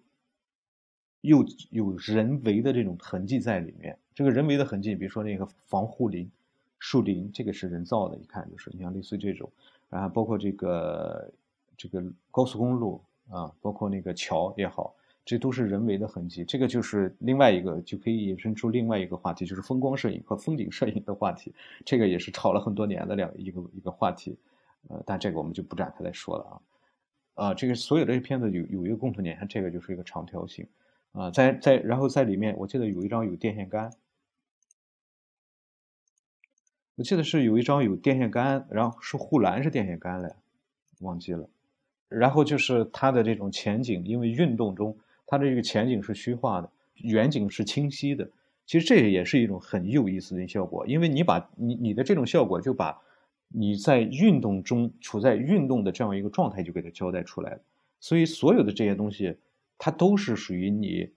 [1.21, 3.97] 又有人为的这种痕迹在里面。
[4.13, 6.29] 这个人为的痕迹，比如说那个防护林、
[6.77, 9.51] 树林，这个是人造的，一看就是你像类似于这种，
[9.89, 11.33] 然后包括这个
[11.77, 14.93] 这个高速公路啊，包括那个桥也好。
[15.29, 21.53] 这都是人为的痕迹，这个就是另外一个就可以引申出另外一个话题，就是风光摄影和风景摄影的话题。
[21.83, 24.37] 这个也是吵了很多年的两一个一个话题，
[24.87, 27.47] 呃，但这个我们就不展开来说了啊。
[27.47, 30.65] 啊，这个所有的片子有有一个共同点，像这个就是一个长条形
[31.11, 33.91] 啊，在在然后在里面，我记得有一张有电线杆，
[36.95, 40.33] 我记得是有一张有电线杆，然后是护栏是电线杆嘞，
[41.01, 41.49] 忘记了。
[42.09, 48.29] 然后就是它的这种前景，因为运动中它的这个前景是虚化的，远景是清晰的。
[48.65, 53.01] 其实这也是一种很有意思的效果，因为你把你你的这种效果就把
[53.47, 57.59] 你在运动中处在运动的这样一个状态就给它交代出来了。
[57.99, 59.37] 所以所有的这些东西，
[59.77, 61.09] 它都是属于你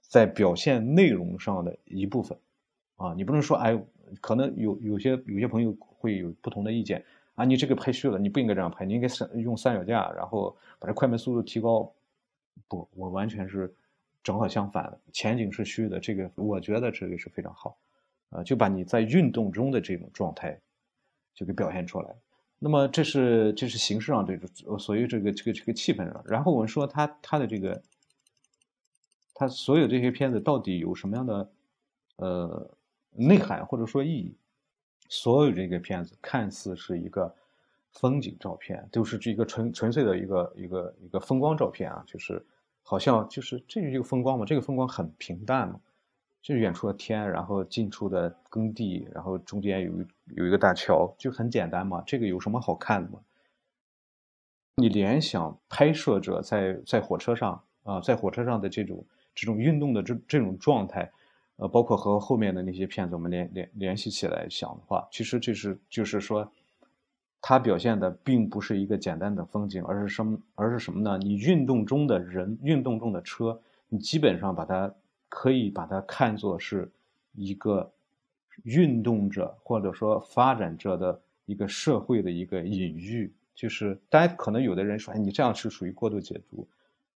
[0.00, 2.38] 在表现内容上的一部分
[2.96, 3.14] 啊。
[3.14, 3.76] 你不能说哎，
[4.20, 7.04] 可能有有些有些朋友会有不同的意见。
[7.34, 11.90] 啊，你这个拍虚了，你不应该这样拍，你应该三用三脚架，然后把这快门速度提高。
[12.68, 13.72] 不，我完全是
[14.22, 17.76] 正好相反，前景是虚的，这个我觉得这个是非常好，
[18.30, 20.58] 啊，就把你在运动中的这种状态
[21.34, 22.14] 就给表现出来。
[22.58, 26.22] 那么这是这是形式上这个，所以这个这个这个气氛上。
[26.26, 27.82] 然后我们说他他的这个，
[29.34, 31.50] 他所有这些片子到底有什么样的
[32.16, 32.70] 呃
[33.10, 34.34] 内涵或者说意义？
[35.12, 37.30] 所有这个片子看似是一个
[37.90, 42.42] 风景照片，都是这个纯纯粹的一个一个一个风光照片啊，就是
[42.82, 45.78] 好像就是这是一个风光嘛，这个风光很平淡嘛，
[46.40, 53.20] 就是远处的天，然后近处的耕地，然后中间有一有一个大桥，就很简单嘛，这个有什么好看的吗？
[54.76, 61.12] 你联想拍摄者在在火车上啊，在火车上的这种这种运动的这这种状态。
[61.62, 66.50] 呃，包括和后面的那些片子，我们联联联系起来想的话，其实这是就是说，
[67.40, 70.36] 它表现的并不是一个简单的风景，而是什么？
[70.56, 71.16] 而是什么呢？
[71.18, 73.56] 你运动中的人，运动中的车，
[73.88, 74.92] 你基本上把它
[75.28, 76.90] 可以把它看作是
[77.36, 77.88] 一个
[78.64, 83.32] 运动者或者说发展者的一个社会的一个隐喻。
[83.54, 86.66] 就是大家，可能有的人说，哎，你这样是属于过度解读，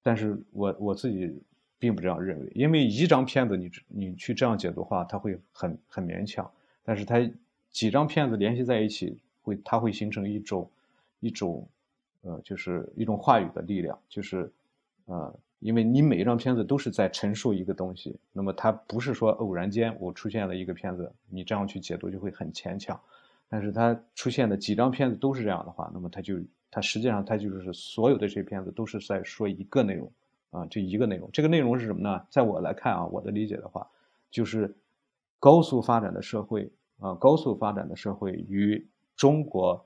[0.05, 1.37] 但是我我自己。
[1.79, 6.51] 并不这样认为，因为一张片子你你去这样解读的话，它会很很勉强。
[6.85, 7.19] 但是它
[7.71, 10.71] 几张片子联系在一起，会它会形成一种
[11.21, 11.69] 一种
[12.23, 14.51] 呃，就是一种话语的力量，就是
[15.05, 22.99] 呃，因为你每一张片子都是在陈述一个东西，那么它不是说偶然间我出现了一个片子，你这样去解读就会很牵强。
[23.49, 26.39] 但是它出现的几张片子都是这样的话，那么它就
[26.71, 30.11] 它实际上它就是所有的这些片子都是在说一个内容。
[30.51, 32.27] 啊，这一个内容，这个内容是什么呢？
[32.31, 33.87] 在我来看啊，我的理解的话，
[34.31, 34.75] 就是
[35.39, 39.85] 高速发展的社会啊，高速发展的社会与中国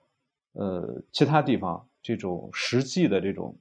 [0.52, 3.56] 呃其他地方这种实际的这种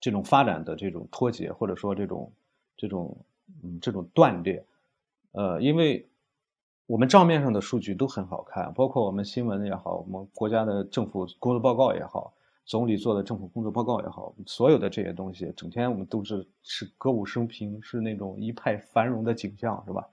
[0.00, 2.32] 这种发展的这种脱节，或者说这种
[2.76, 3.16] 这种
[3.62, 4.64] 嗯这种断裂，
[5.32, 6.08] 呃，因为
[6.86, 12.32] 我们账面上的数据都很好看，包括我们新闻也好，我们国家的政府工作报告也好。
[12.68, 20.06] 总理做的政府工作报告也好，所有的这些东西，整天我们都是是歌舞升平，是那种一派繁荣的景象，是吧？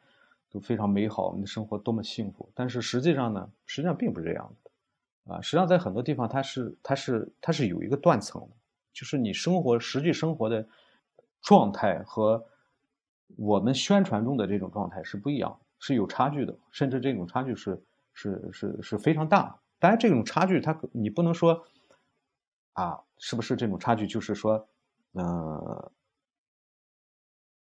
[0.50, 2.50] 都非常美好，我们的生活多么幸福。
[2.56, 8.42] 但是实际上呢，实际上并不是这样的，啊，实际上在很多地方，它是它是它是有一个断层，
[8.94, 10.66] 就是你生活实际生活的
[11.42, 12.42] 状态和
[13.36, 19.60] 我们宣传中的这种状态是不一样，是有差距的，甚至这种差距是是是是非常大。
[19.78, 21.62] 当然，这种差距它你不能说。
[22.76, 24.06] 啊，是不是这种差距？
[24.06, 24.68] 就是说，
[25.14, 25.92] 呃，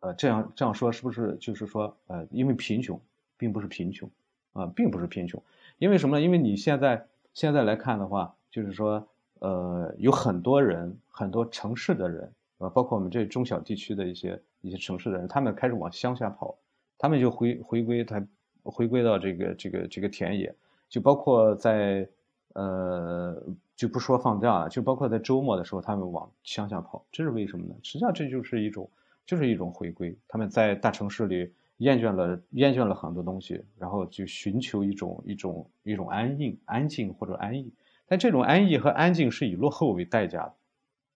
[0.02, 3.00] 呃，这样这样说，是不是就是说，呃，因为贫穷，
[3.36, 4.08] 并不是贫穷，
[4.54, 5.42] 啊，并不是贫穷，
[5.80, 6.24] 因为什么呢？
[6.24, 9.08] 因为你现在现在来看的话，就是说，
[9.40, 16.56] 呃，有很多人，很多城市的人，呃，包括我们这中小地区的一些一些城市的人，他们开始往乡下跑，
[17.00, 18.24] 他们就回回归他
[18.62, 20.56] 回归到这个这个这个田野，
[20.88, 22.08] 就包括在。
[22.56, 23.40] 呃，
[23.80, 27.74] 就不说放假了，就包括在周末的时候，他们往乡下跑，这是为什么呢？
[27.82, 28.90] 实际上这就是一种，
[29.26, 30.14] 就是一种回归。
[30.28, 37.72] 他们在大城市里厌倦了，厌倦了很多东西，然后就寻求一种一种一种安逸、安静或者安逸。
[38.06, 40.40] 但这种安逸和安静是以落后为代价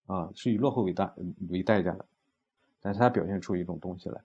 [0.06, 1.12] 的，啊，是以落后为代
[1.50, 2.06] 为代价的。
[2.80, 4.18] 但是它表现出一种东西来。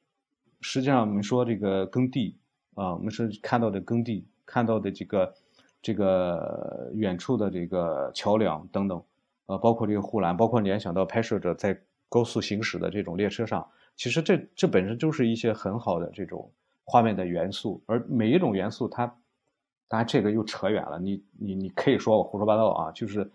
[0.62, 2.38] 实际上，我们说这个耕地
[2.76, 5.36] 啊，我们是看到的耕地，看到的这个。
[5.82, 9.04] 这个远处的这个桥梁等等，
[9.46, 16.52] 呃，包括这个护栏，包括联想到拍摄者在高速行驶的这种列车上，其实这这本身就是一些很好的这种
[16.84, 17.82] 画面的元素。
[17.86, 19.06] 而每一种元素，它
[19.88, 23.30] 当然这个又扯远了，你你你可以说我胡说八道啊，就是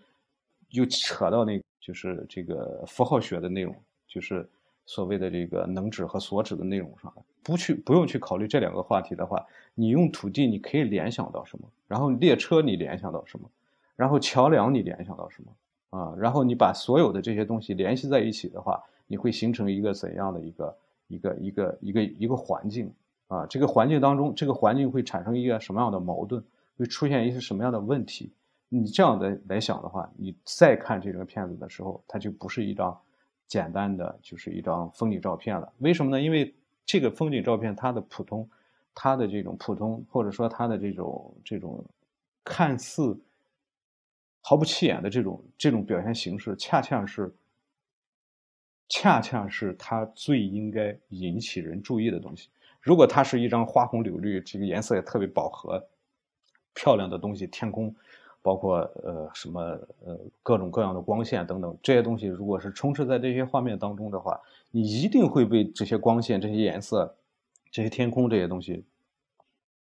[0.69, 3.75] 又扯到那，就是这个符号学的内容，
[4.07, 4.47] 就是
[4.85, 7.23] 所谓的这个能指和所指的内容上了。
[7.43, 9.45] 不去不用去考虑这两个话题的话，
[9.75, 11.67] 你用土地你可以联想到什么？
[11.87, 13.49] 然后列车你联想到什么？
[13.95, 15.99] 然后桥梁你联想到什么？
[15.99, 22.91] 啊，然后你把所有的这些东西联系在一起的话，你会形成一个怎样的一个一个一个一个一个环境
[23.27, 23.45] 啊？
[23.45, 26.43] 这个环境当中，这个环境会产生一个什么样的矛盾？
[26.77, 28.31] 会出现一些什么样的问题？
[28.67, 32.99] 你这样的来想的话，你再看这个片子的时候，它就不是一张
[33.47, 35.71] 简单的就是一张风景照片了。
[35.79, 36.21] 为什么呢？
[36.21, 36.53] 因为
[36.85, 38.49] 这个风景照片它的普通，
[38.93, 41.83] 它的这种普通，或者说它的这种这种
[42.43, 43.17] 看似
[44.41, 47.33] 毫不起眼的这种这种表现形式，恰恰是
[48.89, 52.49] 恰恰是它最应该引起人注意的东西。
[52.81, 55.83] 如果它是一张花红柳绿，这个颜色也特别饱和。
[56.77, 57.95] 漂亮的东西，天空，
[58.45, 59.59] 包括呃什么
[60.05, 67.11] 呃各种各样的光线等等这些东西，如果是充斥在这些画面当中的话，你一定会被这些光线、这些颜色、
[67.71, 68.85] 这些天空这些东西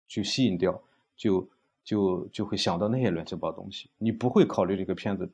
[0.07, 0.81] 去吸引掉，
[1.17, 1.49] 就
[1.83, 5.29] 就就会想到那些乱七八糟东西，你不会考虑这个片子，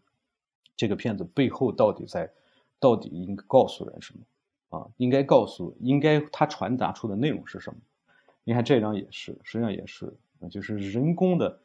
[0.76, 2.28] 这个片子背后到底在
[2.80, 4.88] 到底应该告诉人什么啊？
[4.98, 7.78] 应该告诉，应该它传达出的内容是什么？
[8.44, 10.12] 你看这张也是，实际上也是。
[10.50, 11.60] 就是人工的、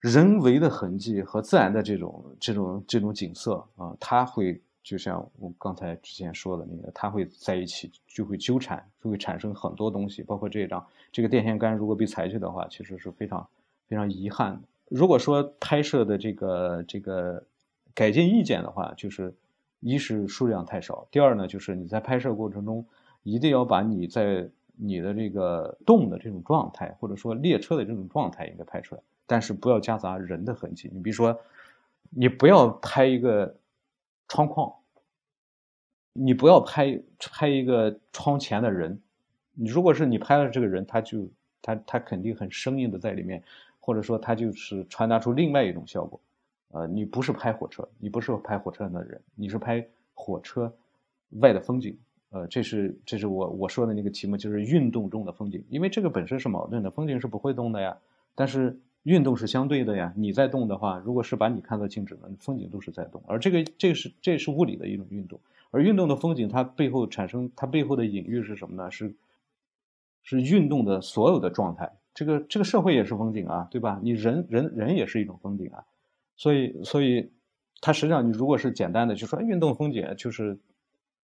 [0.00, 13.46] 人为的痕迹和自然的这种、这种、这种景色啊，它会就像我刚才之前说的那个，它会在一起，就会纠缠，就会产生很多东西，包括这一张这个电线杆，如果被裁去的话，其实是非常
[13.88, 14.60] 非常遗憾的。
[14.88, 17.44] 如果说拍摄的这个这个
[17.94, 19.34] 改进意见的话，就是
[19.80, 22.84] 一是数量太少，第二呢，就是你在拍摄过程中
[23.22, 30.90] 一定要把你在你的这个动的这种状态，或者说列车的这种状态应该拍出来，但是不要夹杂人的痕迹。
[30.92, 31.40] 你比如说，
[32.10, 33.54] 你不要拍一个
[34.26, 34.74] 窗框，
[36.12, 39.00] 你不要拍拍一个窗前的人。
[39.54, 41.28] 你如果是你拍了这个人，他就
[41.62, 43.40] 他他肯定很生硬的在里面，
[43.78, 46.20] 或者说他就是传达出另外一种效果。
[46.72, 50.74] 呃，你不是拍火车，你不是拍火车上的人，你是拍火车
[51.40, 51.96] 外的风景。
[52.30, 57.96] 呃，这是这是我我说的那个题目，就是运动中的风景，因为这个本身是矛盾的，风景是不会动的呀，
[58.34, 60.12] 但是运动是相对的呀。
[60.16, 68.90] 你在动的话，如果是把你看作静止的，风景都是在动，而这个这是这是物理的一种运动，而运动的风景它背后产生它背后的隐喻是什么呢？
[68.90, 69.14] 是
[70.22, 74.00] 是运动的所有的状态，这个这个社会也是风景啊，对吧？
[74.02, 75.84] 你人人人也是一种风景啊，
[76.36, 77.30] 所以所以
[77.80, 80.58] 它实际上你如果是简单的就说运动风景就是。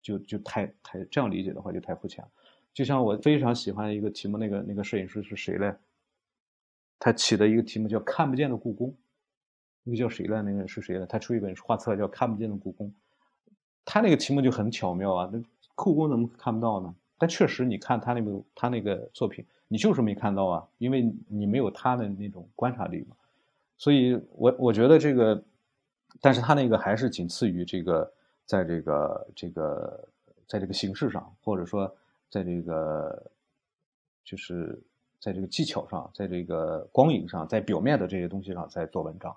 [0.05, 2.31] 就就太太这样理解的话就太肤浅了，
[2.75, 5.75] 就像我非常喜欢一个题目，那个那个摄影师是谁嘞？
[7.05, 8.91] 他起的一个题目叫“看不见的故宫”，
[9.85, 10.41] 那个叫谁来？
[10.41, 11.05] 那个是谁来？
[11.05, 12.89] 他出一本画册叫《看不见的故宫》，
[13.85, 15.39] 他那个题目就很巧妙啊，那
[15.75, 16.95] 故宫怎么看不到呢？
[17.19, 23.15] 但确实，你看他那个他那个作品，你就是没看到啊，因为你没有他的那种观察力嘛。
[23.77, 25.45] 所以我我觉得这个，
[26.23, 28.11] 但是他那个还是仅次于这个。
[28.47, 30.09] 在这个这个，
[30.47, 31.91] 在这个形式上，或者说
[32.29, 33.31] 在这个，
[34.23, 34.79] 就是
[35.25, 39.35] 在这个技巧上，在这个光影上，在表面的这些东西上在做文章，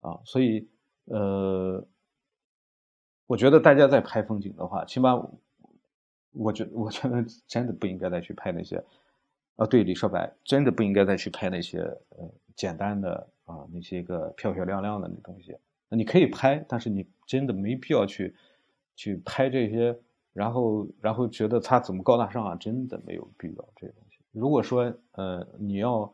[0.00, 0.66] 啊，所以
[1.04, 1.84] 呃，
[3.26, 5.22] 我觉得大家在拍风景的话，起码
[6.32, 8.82] 我觉我觉得 真的不应该再去拍那些，
[9.56, 11.80] 啊，对李少白真的不应该再去拍那些
[12.16, 15.54] 呃简单的啊那些个漂漂亮亮的那东西。
[15.90, 18.34] 你可以拍，但是你真的没必要去
[18.96, 19.94] 去拍这些，
[20.32, 22.56] 然后然后觉得它怎么高大上啊？
[22.56, 24.11] 真的没有必要这些东西。
[24.32, 26.12] 如果说呃你要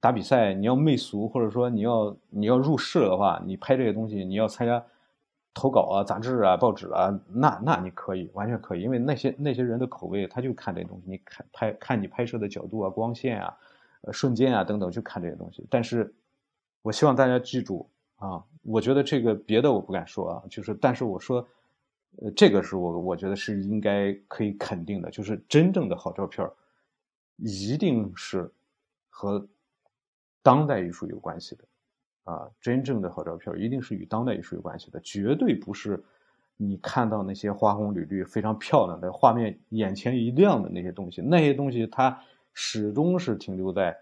[0.00, 4.82] 打比赛，你要媚俗，或者说你要你要入世的话，你拍这些东西，你要参加
[5.52, 13.56] 投稿啊、杂志啊、报纸啊，那那你可以完全可以，因为那些那些人的口味他就看这东西，你看拍看你拍摄的角度啊、光线啊、
[14.02, 15.66] 呃瞬间啊等等，就看这些东西。
[15.68, 16.12] 但是
[16.82, 17.88] 我希望大家记住。
[18.22, 21.44] 啊，我觉得这个别的我不敢说啊，就是但是我说，
[22.22, 26.48] 呃，这个是我我觉得是应该可以肯定的，就是真正的好照片
[27.36, 28.50] 一定是
[29.08, 29.46] 和
[30.42, 31.64] 当代艺术有关系的，
[32.24, 36.02] 啊，真正的好照片一定是与当代艺术有关系的，绝对不是
[36.56, 43.96] 你看到那些花红柳绿、非常漂亮的画面眼前一亮的那些东西，那些东西它始终是停留在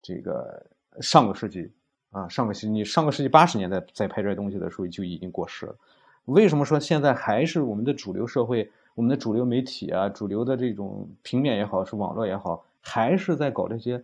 [0.00, 0.66] 这个
[1.00, 1.72] 上个世纪。
[2.10, 5.76] 啊，上个世纪上个世纪八十年代在拍这些东西的时候就已经过时了。
[6.24, 14.02] 为什么说现在还是我们的主流社会、我们的主流媒体啊、主流的这种平面也好，是网络也好，还是在搞这些、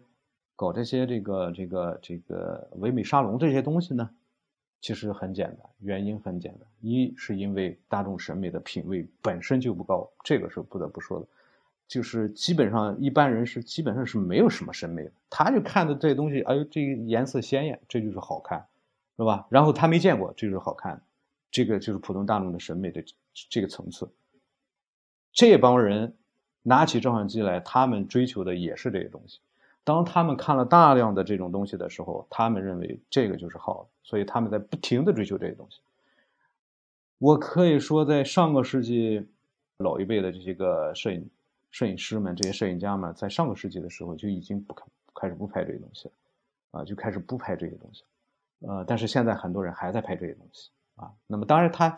[0.54, 4.10] 搞这些这个、这个、这个唯美沙龙这些东西呢？
[4.82, 11.26] 其实很简单，原因很简单，一是因为大众审美的品位本身就不高，这个是不得不说的。
[11.88, 18.66] 就是基本上一般人是基本上是没有什么审美的，他就看的这些东西，哎呦，这个颜色鲜艳，这就是好看，
[19.16, 19.46] 是吧？
[19.48, 21.00] 然后他没见过，这就是好看，
[21.50, 23.02] 这个就是普通大众的审美的
[23.48, 24.06] 这个层次。
[25.32, 26.14] 这帮人
[26.62, 29.40] 拿起照相机来，他们追求的也是这些东西。
[29.84, 35.80] 当他们看了大量的这种东西的时候，他们认为这个就是好的，所以他们在不停的追求这些东西。
[37.18, 39.26] 我可以说，在上个世纪，
[39.78, 41.28] 老一辈的这些个摄影
[41.70, 44.76] 摄影师们、这些摄影家们，在上个世纪的时候就已经不
[45.14, 46.14] 开始不拍这些东西了，
[46.80, 48.04] 啊，就开始不拍这些东西，
[48.60, 51.96] 呃，但是现在很多人还在拍这些东西，啊，那么当然他，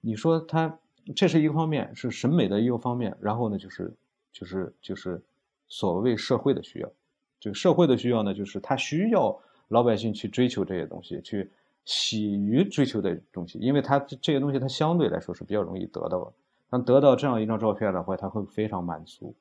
[0.00, 0.78] 你说他
[1.14, 3.94] 这是一个方面，是审美的一个方面，然后呢，就是
[4.32, 5.22] 就是就是
[5.68, 6.90] 所谓社会的需要。
[7.38, 9.38] 这个社会的需要呢，就是他需要
[9.68, 11.50] 老百姓去追求这些东西，去
[11.84, 16.32] 喜于追求的东西，因为他这些东西他相对来说是比较容易得到的。
[16.68, 19.32] 当得到这样一张照片的话，他会非常满足，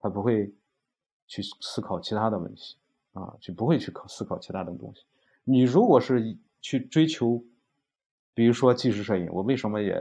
[0.00, 0.52] 他不会
[1.28, 2.74] 去思考其他的问题
[3.12, 5.04] 啊，就不会去考思考其他的东西。
[5.44, 7.44] 你如果是去追求，
[8.34, 9.94] 比如说纪实摄影，我为什么也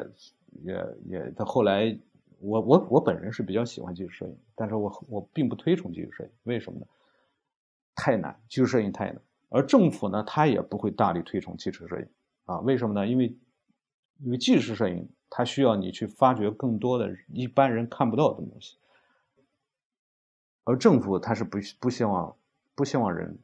[0.63, 1.97] 也也到后来，
[2.39, 6.85] 我我我本人是比较喜欢纪实摄影，但是我我并不推崇纪实摄影，为什么呢？
[7.95, 12.07] 太难，技术摄影太难，而政府呢，他也不会大力推崇纪实摄影
[12.45, 12.59] 啊？
[12.59, 13.07] 为什么呢？
[13.07, 13.35] 因为，
[14.19, 18.77] 因为纪实摄影它需要你去发掘更多的一般人看不到的东西，
[20.65, 22.35] 而政府它是不不希望
[22.75, 23.37] 不希望人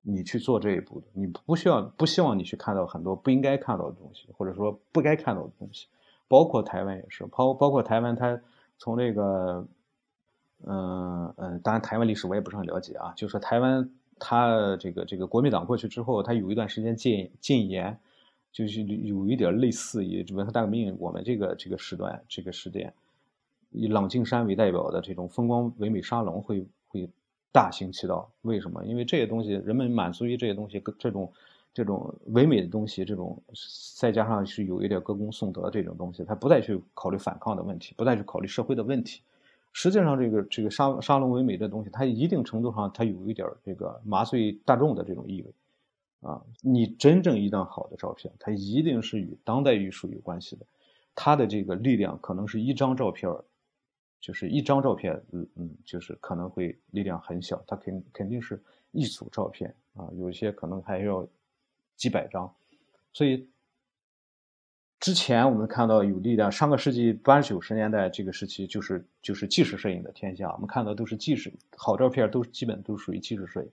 [0.00, 5.88] 你去做这一步的，你不需要不希望你去看到很多不应该看到的东西，或者说不该看到的东西，
[6.32, 8.40] 包括台湾也是，包包括台湾，它
[8.78, 9.66] 从这个。
[10.64, 13.12] 嗯嗯，当然台湾历史我也不是很了解啊。
[13.16, 17.98] 就是台湾，它这个这个国民党过去之后，它有一段时间禁禁言，
[18.52, 22.94] 就是有一点类似于文化大革命我们这个这个时段这个时点，
[23.72, 27.10] 以朗静山为代表的这种风光唯美沙龙会会
[27.50, 28.30] 大行其道。
[28.42, 28.84] 为什么？
[28.84, 31.32] 因为这些东西人们满足于这些东西，这种
[31.74, 33.42] 这种唯美的东西，这种
[33.98, 39.22] 再加上是有一点歌功颂德这种东西，他不再去考虑反抗的问题，不再去考虑社会的问题。
[39.72, 50.66] 实际上，这个这个沙沙龙唯美的东西，它一定程度上它有一点这个麻醉大众的这种意味，啊，你真正一张好的照片，它一定是与当代艺术有关系的，
[51.14, 53.34] 它的这个力量可能是一张照片，
[54.20, 61.26] 就是一张照片，嗯嗯，就是可能会力量很小，它肯肯定是一组照片啊，有些可能还要
[62.02, 62.52] 几百张，
[63.12, 63.46] 所以。
[65.04, 73.68] 之前我们看到有力量，上个世纪八九十年代这个时期就是就是纪实摄影的天下，我们看到都是纪实好照片，都基本都属于纪实摄影。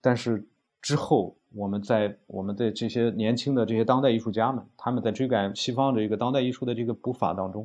[0.00, 0.44] 但是
[0.80, 7.64] 之后我们在我们的这些年轻的这些当代艺术家们，他们在追赶西方的一个当代艺术的这个步伐当中，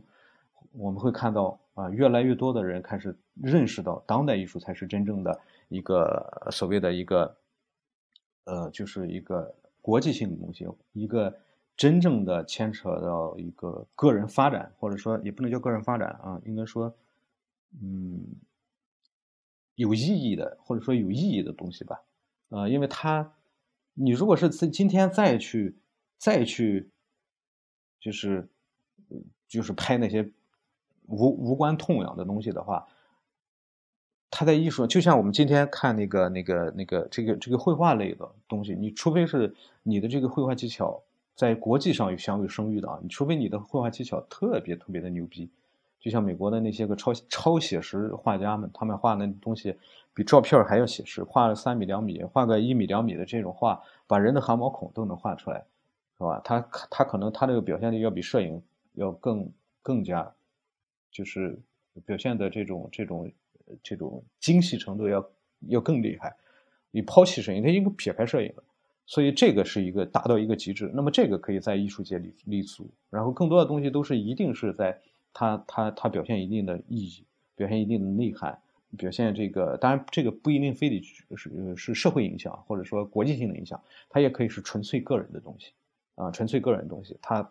[0.73, 5.39] 我们会看到啊，越来越多的人开始认识到当代艺术才是真正的
[5.69, 7.35] 一个所谓的一个
[8.43, 9.55] 呃，就是一个
[9.87, 11.33] 国际性的东西，一个。
[11.77, 16.91] 真正的牵扯到一个个人发展，或者说也不能叫个人发展啊，应该说，
[17.79, 18.19] 嗯，
[19.75, 22.01] 有意义的，或者说有意义的东西吧，
[22.49, 23.31] 啊，因为他，
[23.93, 25.77] 你如果是在今天再去
[26.17, 26.89] 再去，
[27.99, 28.49] 就是，
[29.47, 30.27] 就是拍那些
[31.05, 32.87] 无无关痛痒的东西的话，
[34.29, 39.53] 他在艺术，就像我们今天看那个那个那个这个这个绘画类的东西，你除非是
[39.83, 41.01] 你的这个绘画技巧。
[41.35, 45.47] 在国际上有享有声誉的啊，你除非你的绘画技巧特别特别的牛逼，
[45.99, 49.77] 就像美国的那些个超超写实画家们，他们画那东西
[50.15, 55.63] 比照片还要写实，画了三米两米，画个一米两米的这种画，把人的汗毛孔都能画出来，
[56.17, 56.41] 是吧？
[56.43, 56.59] 他
[56.89, 58.59] 他可能他这个表现力要比摄影
[58.93, 59.47] 要更
[59.83, 60.33] 更加，
[61.11, 61.59] 就是
[62.03, 63.31] 表现的这种这种
[63.83, 65.29] 这种精细程度要
[65.67, 66.35] 要更厉害。
[66.91, 68.63] 你抛弃摄影，它应该撇开摄影了。
[69.05, 74.99] 所以这个是一个达到一个极致，那么这个可以在艺术界里立足，然后更多的东西都是一定是在
[75.33, 77.23] 它它它表现一定的意义，
[77.55, 78.59] 表现一定的内涵，
[78.97, 81.01] 表现这个当然这个不一定非得
[81.37, 85.71] 是是社会影响或者说国际性的影响，它也可以是纯粹个人的东西
[86.15, 87.49] 啊，纯粹个人的东西，它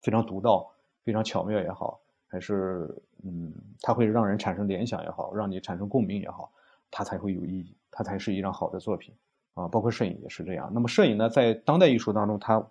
[0.00, 0.72] 非常独到、
[1.04, 2.00] 非常巧妙也好，
[2.32, 2.88] 还是
[3.22, 3.52] 嗯，
[3.82, 6.50] 它会让人产生联想也好，让你产生共鸣也好，
[6.90, 9.14] 它才会有意义，它才是一张好的作品。
[9.52, 10.70] 啊，包括摄影也是这样。
[10.72, 12.66] 那么摄影呢，在当代艺术当中，它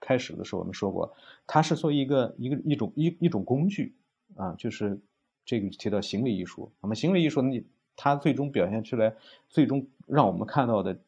[0.00, 1.14] 开始的时候我们说过，
[1.46, 3.94] 它是作为一个一个一种一一种工具
[4.34, 4.98] 啊，就是
[5.44, 6.72] 这个提到行为艺术。
[6.80, 9.14] 那么行为艺术，你它最终表现出来，
[9.48, 10.98] 最终让我们看到的，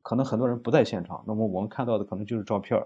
[0.00, 2.80] 可能很多人不在现场，那么我们看到的可能就是照片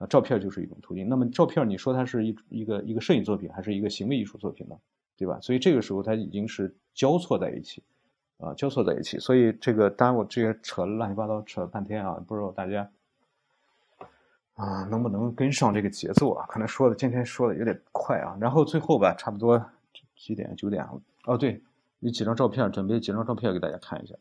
[0.00, 1.08] 儿啊，照片就是一种途径。
[1.08, 4.76] 那么照片，你说它是一一个一个摄影作品，还是一个行为艺术作品呢？
[5.16, 5.38] 对吧？
[5.40, 7.82] 所以这个时候它已经是交错在一起。
[8.42, 12.90] 啊，交错在一起，所以这个当然我这些扯了乱七八糟，扯了半天啊，不知道大家
[14.54, 16.46] 啊，能不能跟上这个节奏啊？
[16.48, 18.34] 可能说的今天说的有点快啊。
[18.40, 19.62] 然后最后吧，差不多
[20.16, 20.56] 几点？
[20.56, 20.82] 九点
[21.26, 21.62] 哦，对，
[21.98, 24.14] 有几张照片，准备几张照片给大家看一下。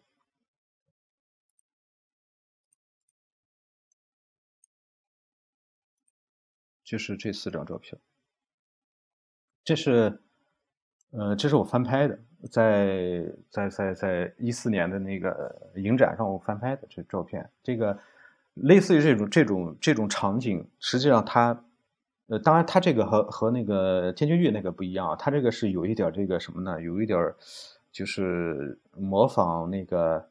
[6.90, 8.00] 就是这四张照片，
[9.64, 10.20] 这是，
[11.12, 12.18] 呃，这是我翻拍的，
[12.50, 18.00] 在在在在一四年的那个影展上我翻拍的这照片，这个。
[18.56, 21.64] 类似于这种这种这种场景，实际上它，
[22.28, 26.82] 呃，当然它这个和和那个天津玉那个不一样，它这个是有一点这个什么呢？
[26.82, 27.34] 有一点
[27.90, 30.30] 就是模仿那个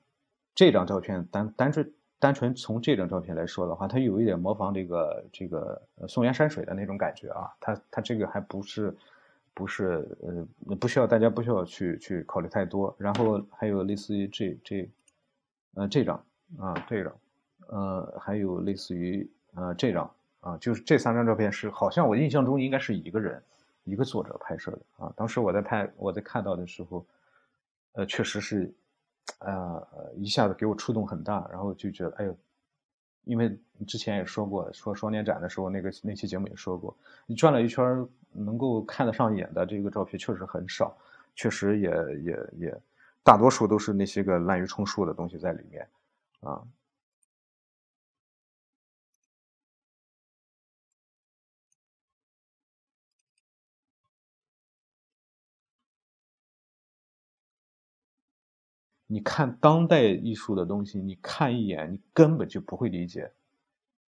[0.54, 7.50] 这张照片，单单纯单纯从这张照片来说的话，它有一点模仿这个这个松原山水的那种感觉啊。
[7.60, 8.94] 它它这个还不是
[9.54, 12.94] 不是呃不需要大家不需要去去考虑太多。
[12.98, 14.90] 然后还有类似于这这
[15.74, 16.24] 呃这张
[16.58, 17.12] 啊这张。
[17.70, 20.10] 呃，还有类似于呃这张
[20.40, 23.42] 啊，就是这三张照片是好像我印象中应该是一个人，
[23.84, 25.12] 一个作者拍摄的啊。
[25.14, 27.04] 当时我在拍，我在看到的时候，
[27.92, 28.72] 呃，确实是，
[29.40, 32.36] 呃，一下子给我触动很大，然后就觉得哎呦，
[33.24, 40.96] 因为之前也说过，说双年展的时候那个那期节目也说过，你转了一圈能够看得上眼的这个照片确实很少，
[41.34, 41.90] 确实也
[42.22, 42.80] 也也
[43.22, 45.86] 大多数都是那些个滥竽充数的东西在里面
[46.40, 46.62] 啊。
[59.10, 63.32] 你看当代艺术的东西，你看一眼，你根本就不会理解，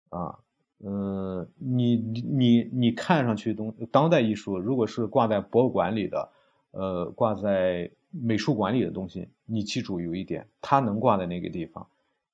[0.09, 0.39] 啊，
[0.83, 6.31] 嗯，你你你你看上去东当代艺术，如果是挂在博物馆里的，
[6.71, 11.87] 呃，挂在美术馆里的东西，你记住有一点，它能挂在那个地方，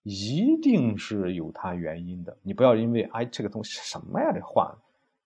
[0.03, 2.37] 一定是有它原因的。
[2.43, 4.73] 你不要因为哎这个东西什么呀这画，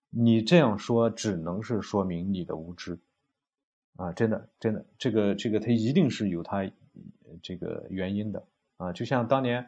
[0.10, 2.98] 你这样说只能是说明你的无知，
[3.96, 6.68] 啊，真的真的，这个这个它一定是有它。
[7.42, 8.44] 这个原因的
[8.78, 9.66] 啊，就像当年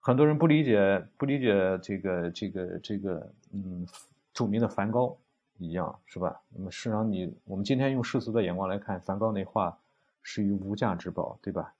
[0.00, 3.86] 很多人不理解不理解这个这个这个嗯
[4.32, 5.16] 著名的梵高
[5.58, 6.40] 一样，是吧？
[6.50, 9.76] 那么事实上，你我们今天用世俗的眼光来看，梵高那画
[10.22, 11.74] 是一无价之宝，对吧？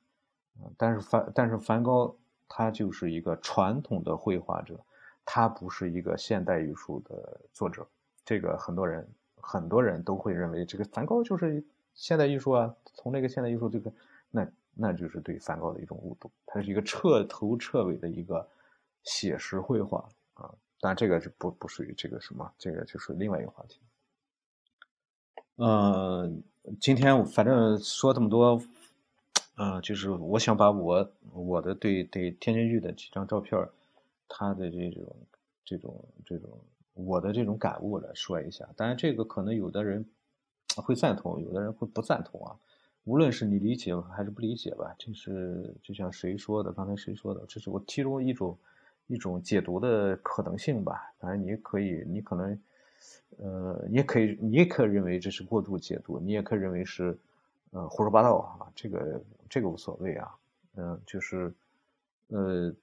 [0.60, 2.14] 啊，但是梵但是梵高
[2.48, 4.78] 他就是一个传统的绘画者，
[5.24, 7.86] 他不是一个现代艺术的作者。
[8.24, 11.64] 这个很多人很多人都会认为这个梵高就是
[11.94, 13.92] 现代艺术啊，从那个现代艺术这个
[14.30, 14.46] 那。
[14.78, 18.46] 那就是对梵高的一种误读，它是一个彻头彻尾的一个
[19.04, 23.80] 写实绘画啊，当然这个是不不属于这个什么，这个就是另外一个话题。
[25.56, 26.42] 嗯，
[26.78, 28.60] 今天反正说这么多，
[29.56, 33.66] 嗯，就是我想把我我的对对天津玉的几张照片，
[34.28, 35.16] 他的这种
[35.64, 36.60] 这种这种
[36.92, 40.04] 我的这种感悟来说一下，当然这个可能有的人
[40.76, 42.54] 会赞同，有的人会不赞同啊。
[43.06, 46.72] 无论是你理解还是不理解吧，这是就像谁说的？
[46.72, 47.40] 刚才谁说的？
[47.46, 48.58] 这是我其中一种
[49.06, 51.14] 一种解读的可能性吧。
[51.20, 52.60] 当然，你可以，你可能，
[53.38, 57.16] 呃，也可以，你也可以认为这是过度解读，你也可以认为是，
[57.70, 58.66] 呃，胡说八道啊。
[58.74, 60.34] 这个这个无所谓啊。
[60.74, 61.54] 嗯，就是，
[62.26, 62.74] 呃，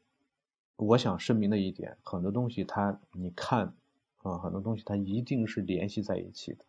[0.77, 3.73] 我想声明的一点，很多东西它，你看，
[4.19, 6.63] 啊，很多东西它一定是联系在一起的。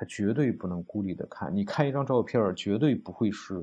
[0.00, 3.62] 他绝对不能孤立的看，你看一张照片绝对不会是。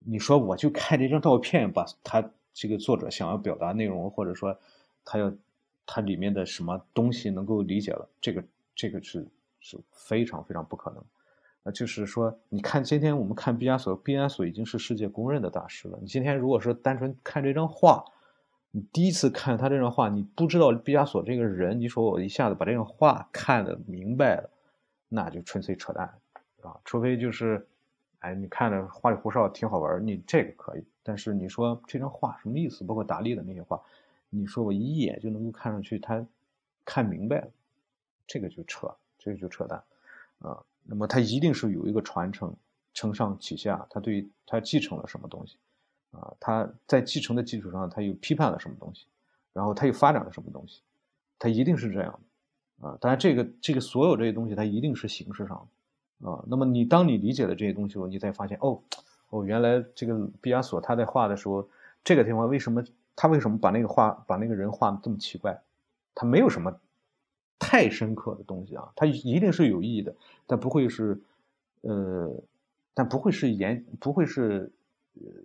[0.00, 4.54] 你说我就看这张照片，把他这个作者想要表达内容，或者说
[5.02, 5.32] 他要
[5.86, 8.44] 他里面的什么东西能够理解了，这个
[8.74, 9.26] 这个是
[9.60, 11.02] 是非常非常不可能。
[11.62, 15.98] 啊，就是说，你看今天我们看毕加索，毕加索已经是世界公认的大师了。
[16.02, 18.04] 你今天如果说单纯看这张画，
[18.72, 24.50] 你第一次看他这张画，你不知道毕加索这个人，你说我一下子把这张画看得明白了，
[25.08, 26.06] 那就纯粹扯淡，
[26.62, 26.78] 啊！
[26.84, 27.66] 除非就是，
[28.20, 30.84] 哎，你看着花里胡哨挺好玩，你这个可以。
[31.02, 32.84] 但是你说这张画什么意思？
[32.84, 33.80] 包括达利的那些画，
[34.28, 36.24] 你说我一眼就能够看上去，他
[36.84, 37.48] 看明白了，
[38.24, 39.82] 这个就扯，这个就扯淡，
[40.38, 40.62] 啊！
[40.84, 42.54] 那么他一定是有一个传承，
[42.94, 45.56] 承上启下，他对他继承了什么东西。
[46.12, 49.06] 啊，他在继承的基础上，他又批判了什么东西，
[49.52, 50.80] 然后他又发展了什么东西，
[51.38, 52.18] 他一定是这样
[52.80, 52.98] 的啊。
[53.00, 55.68] 当然，这个这个所有这些东西，它一定是形式上
[56.20, 56.44] 的啊。
[56.48, 58.82] 那么你当你理解了这些东西后，你才发现哦
[59.28, 61.68] 哦，原来这个毕加索他在画的时候，
[62.02, 62.82] 这个地方为什么
[63.14, 65.62] 他为什么把那个画把那个人画的这么奇怪？
[66.12, 66.76] 他没有什么
[67.56, 70.12] 太深刻的东西啊，他一定是有意义的，
[70.48, 71.20] 但不会是
[71.82, 72.34] 呃，
[72.94, 74.72] 但不会是言不会是。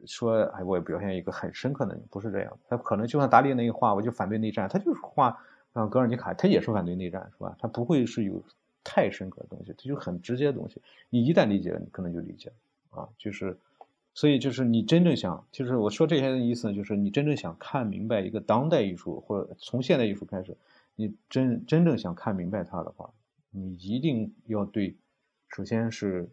[0.05, 2.59] 说哎，我表现一个很深刻的人，不是这样。
[2.67, 5.37] 他可能就像达利那个画，我就反对内战，他就是画
[5.73, 7.55] 啊，格尔尼卡，他也是反对内战，是吧？
[7.59, 8.41] 他不会是有
[8.83, 10.81] 太深刻的东西，他就很直接的东西。
[11.09, 13.09] 你一旦理解了，你可能就理解了啊。
[13.17, 13.57] 就是，
[14.13, 20.55] 所以就是你真正想，就是我说这些的意思呢，就是你真正想看明白一个当代艺术，或者从现代艺术开始，
[20.95, 23.09] 你真真正想看明白它的话，
[23.49, 24.95] 你一定要对，
[25.49, 26.29] 首先是。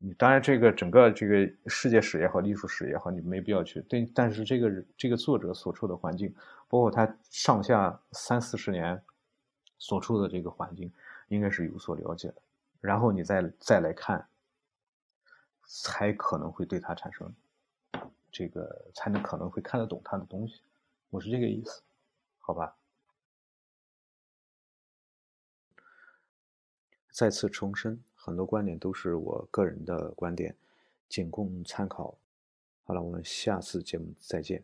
[0.00, 3.84] 你当然，这个整个这个世界史也好，艺术史也好，你没必要去。
[3.88, 6.32] 但但是这个这个作者所处的环境，
[6.68, 9.02] 包括他上下三四十年
[9.76, 10.92] 所处的这个环境，
[11.28, 12.36] 应该是有所了解的。
[12.80, 14.28] 然后你再再来看，
[15.66, 17.34] 才可能会对他产生
[18.30, 20.60] 这个，才能可能会看得懂他的东西。
[21.10, 21.82] 我是这个意思，
[22.38, 22.76] 好吧？
[27.10, 28.00] 再次重申。
[28.20, 30.54] 很多观点都是我个人的观点，
[31.08, 32.18] 仅供参考。
[32.82, 34.62] 好了，我们下次节目再见。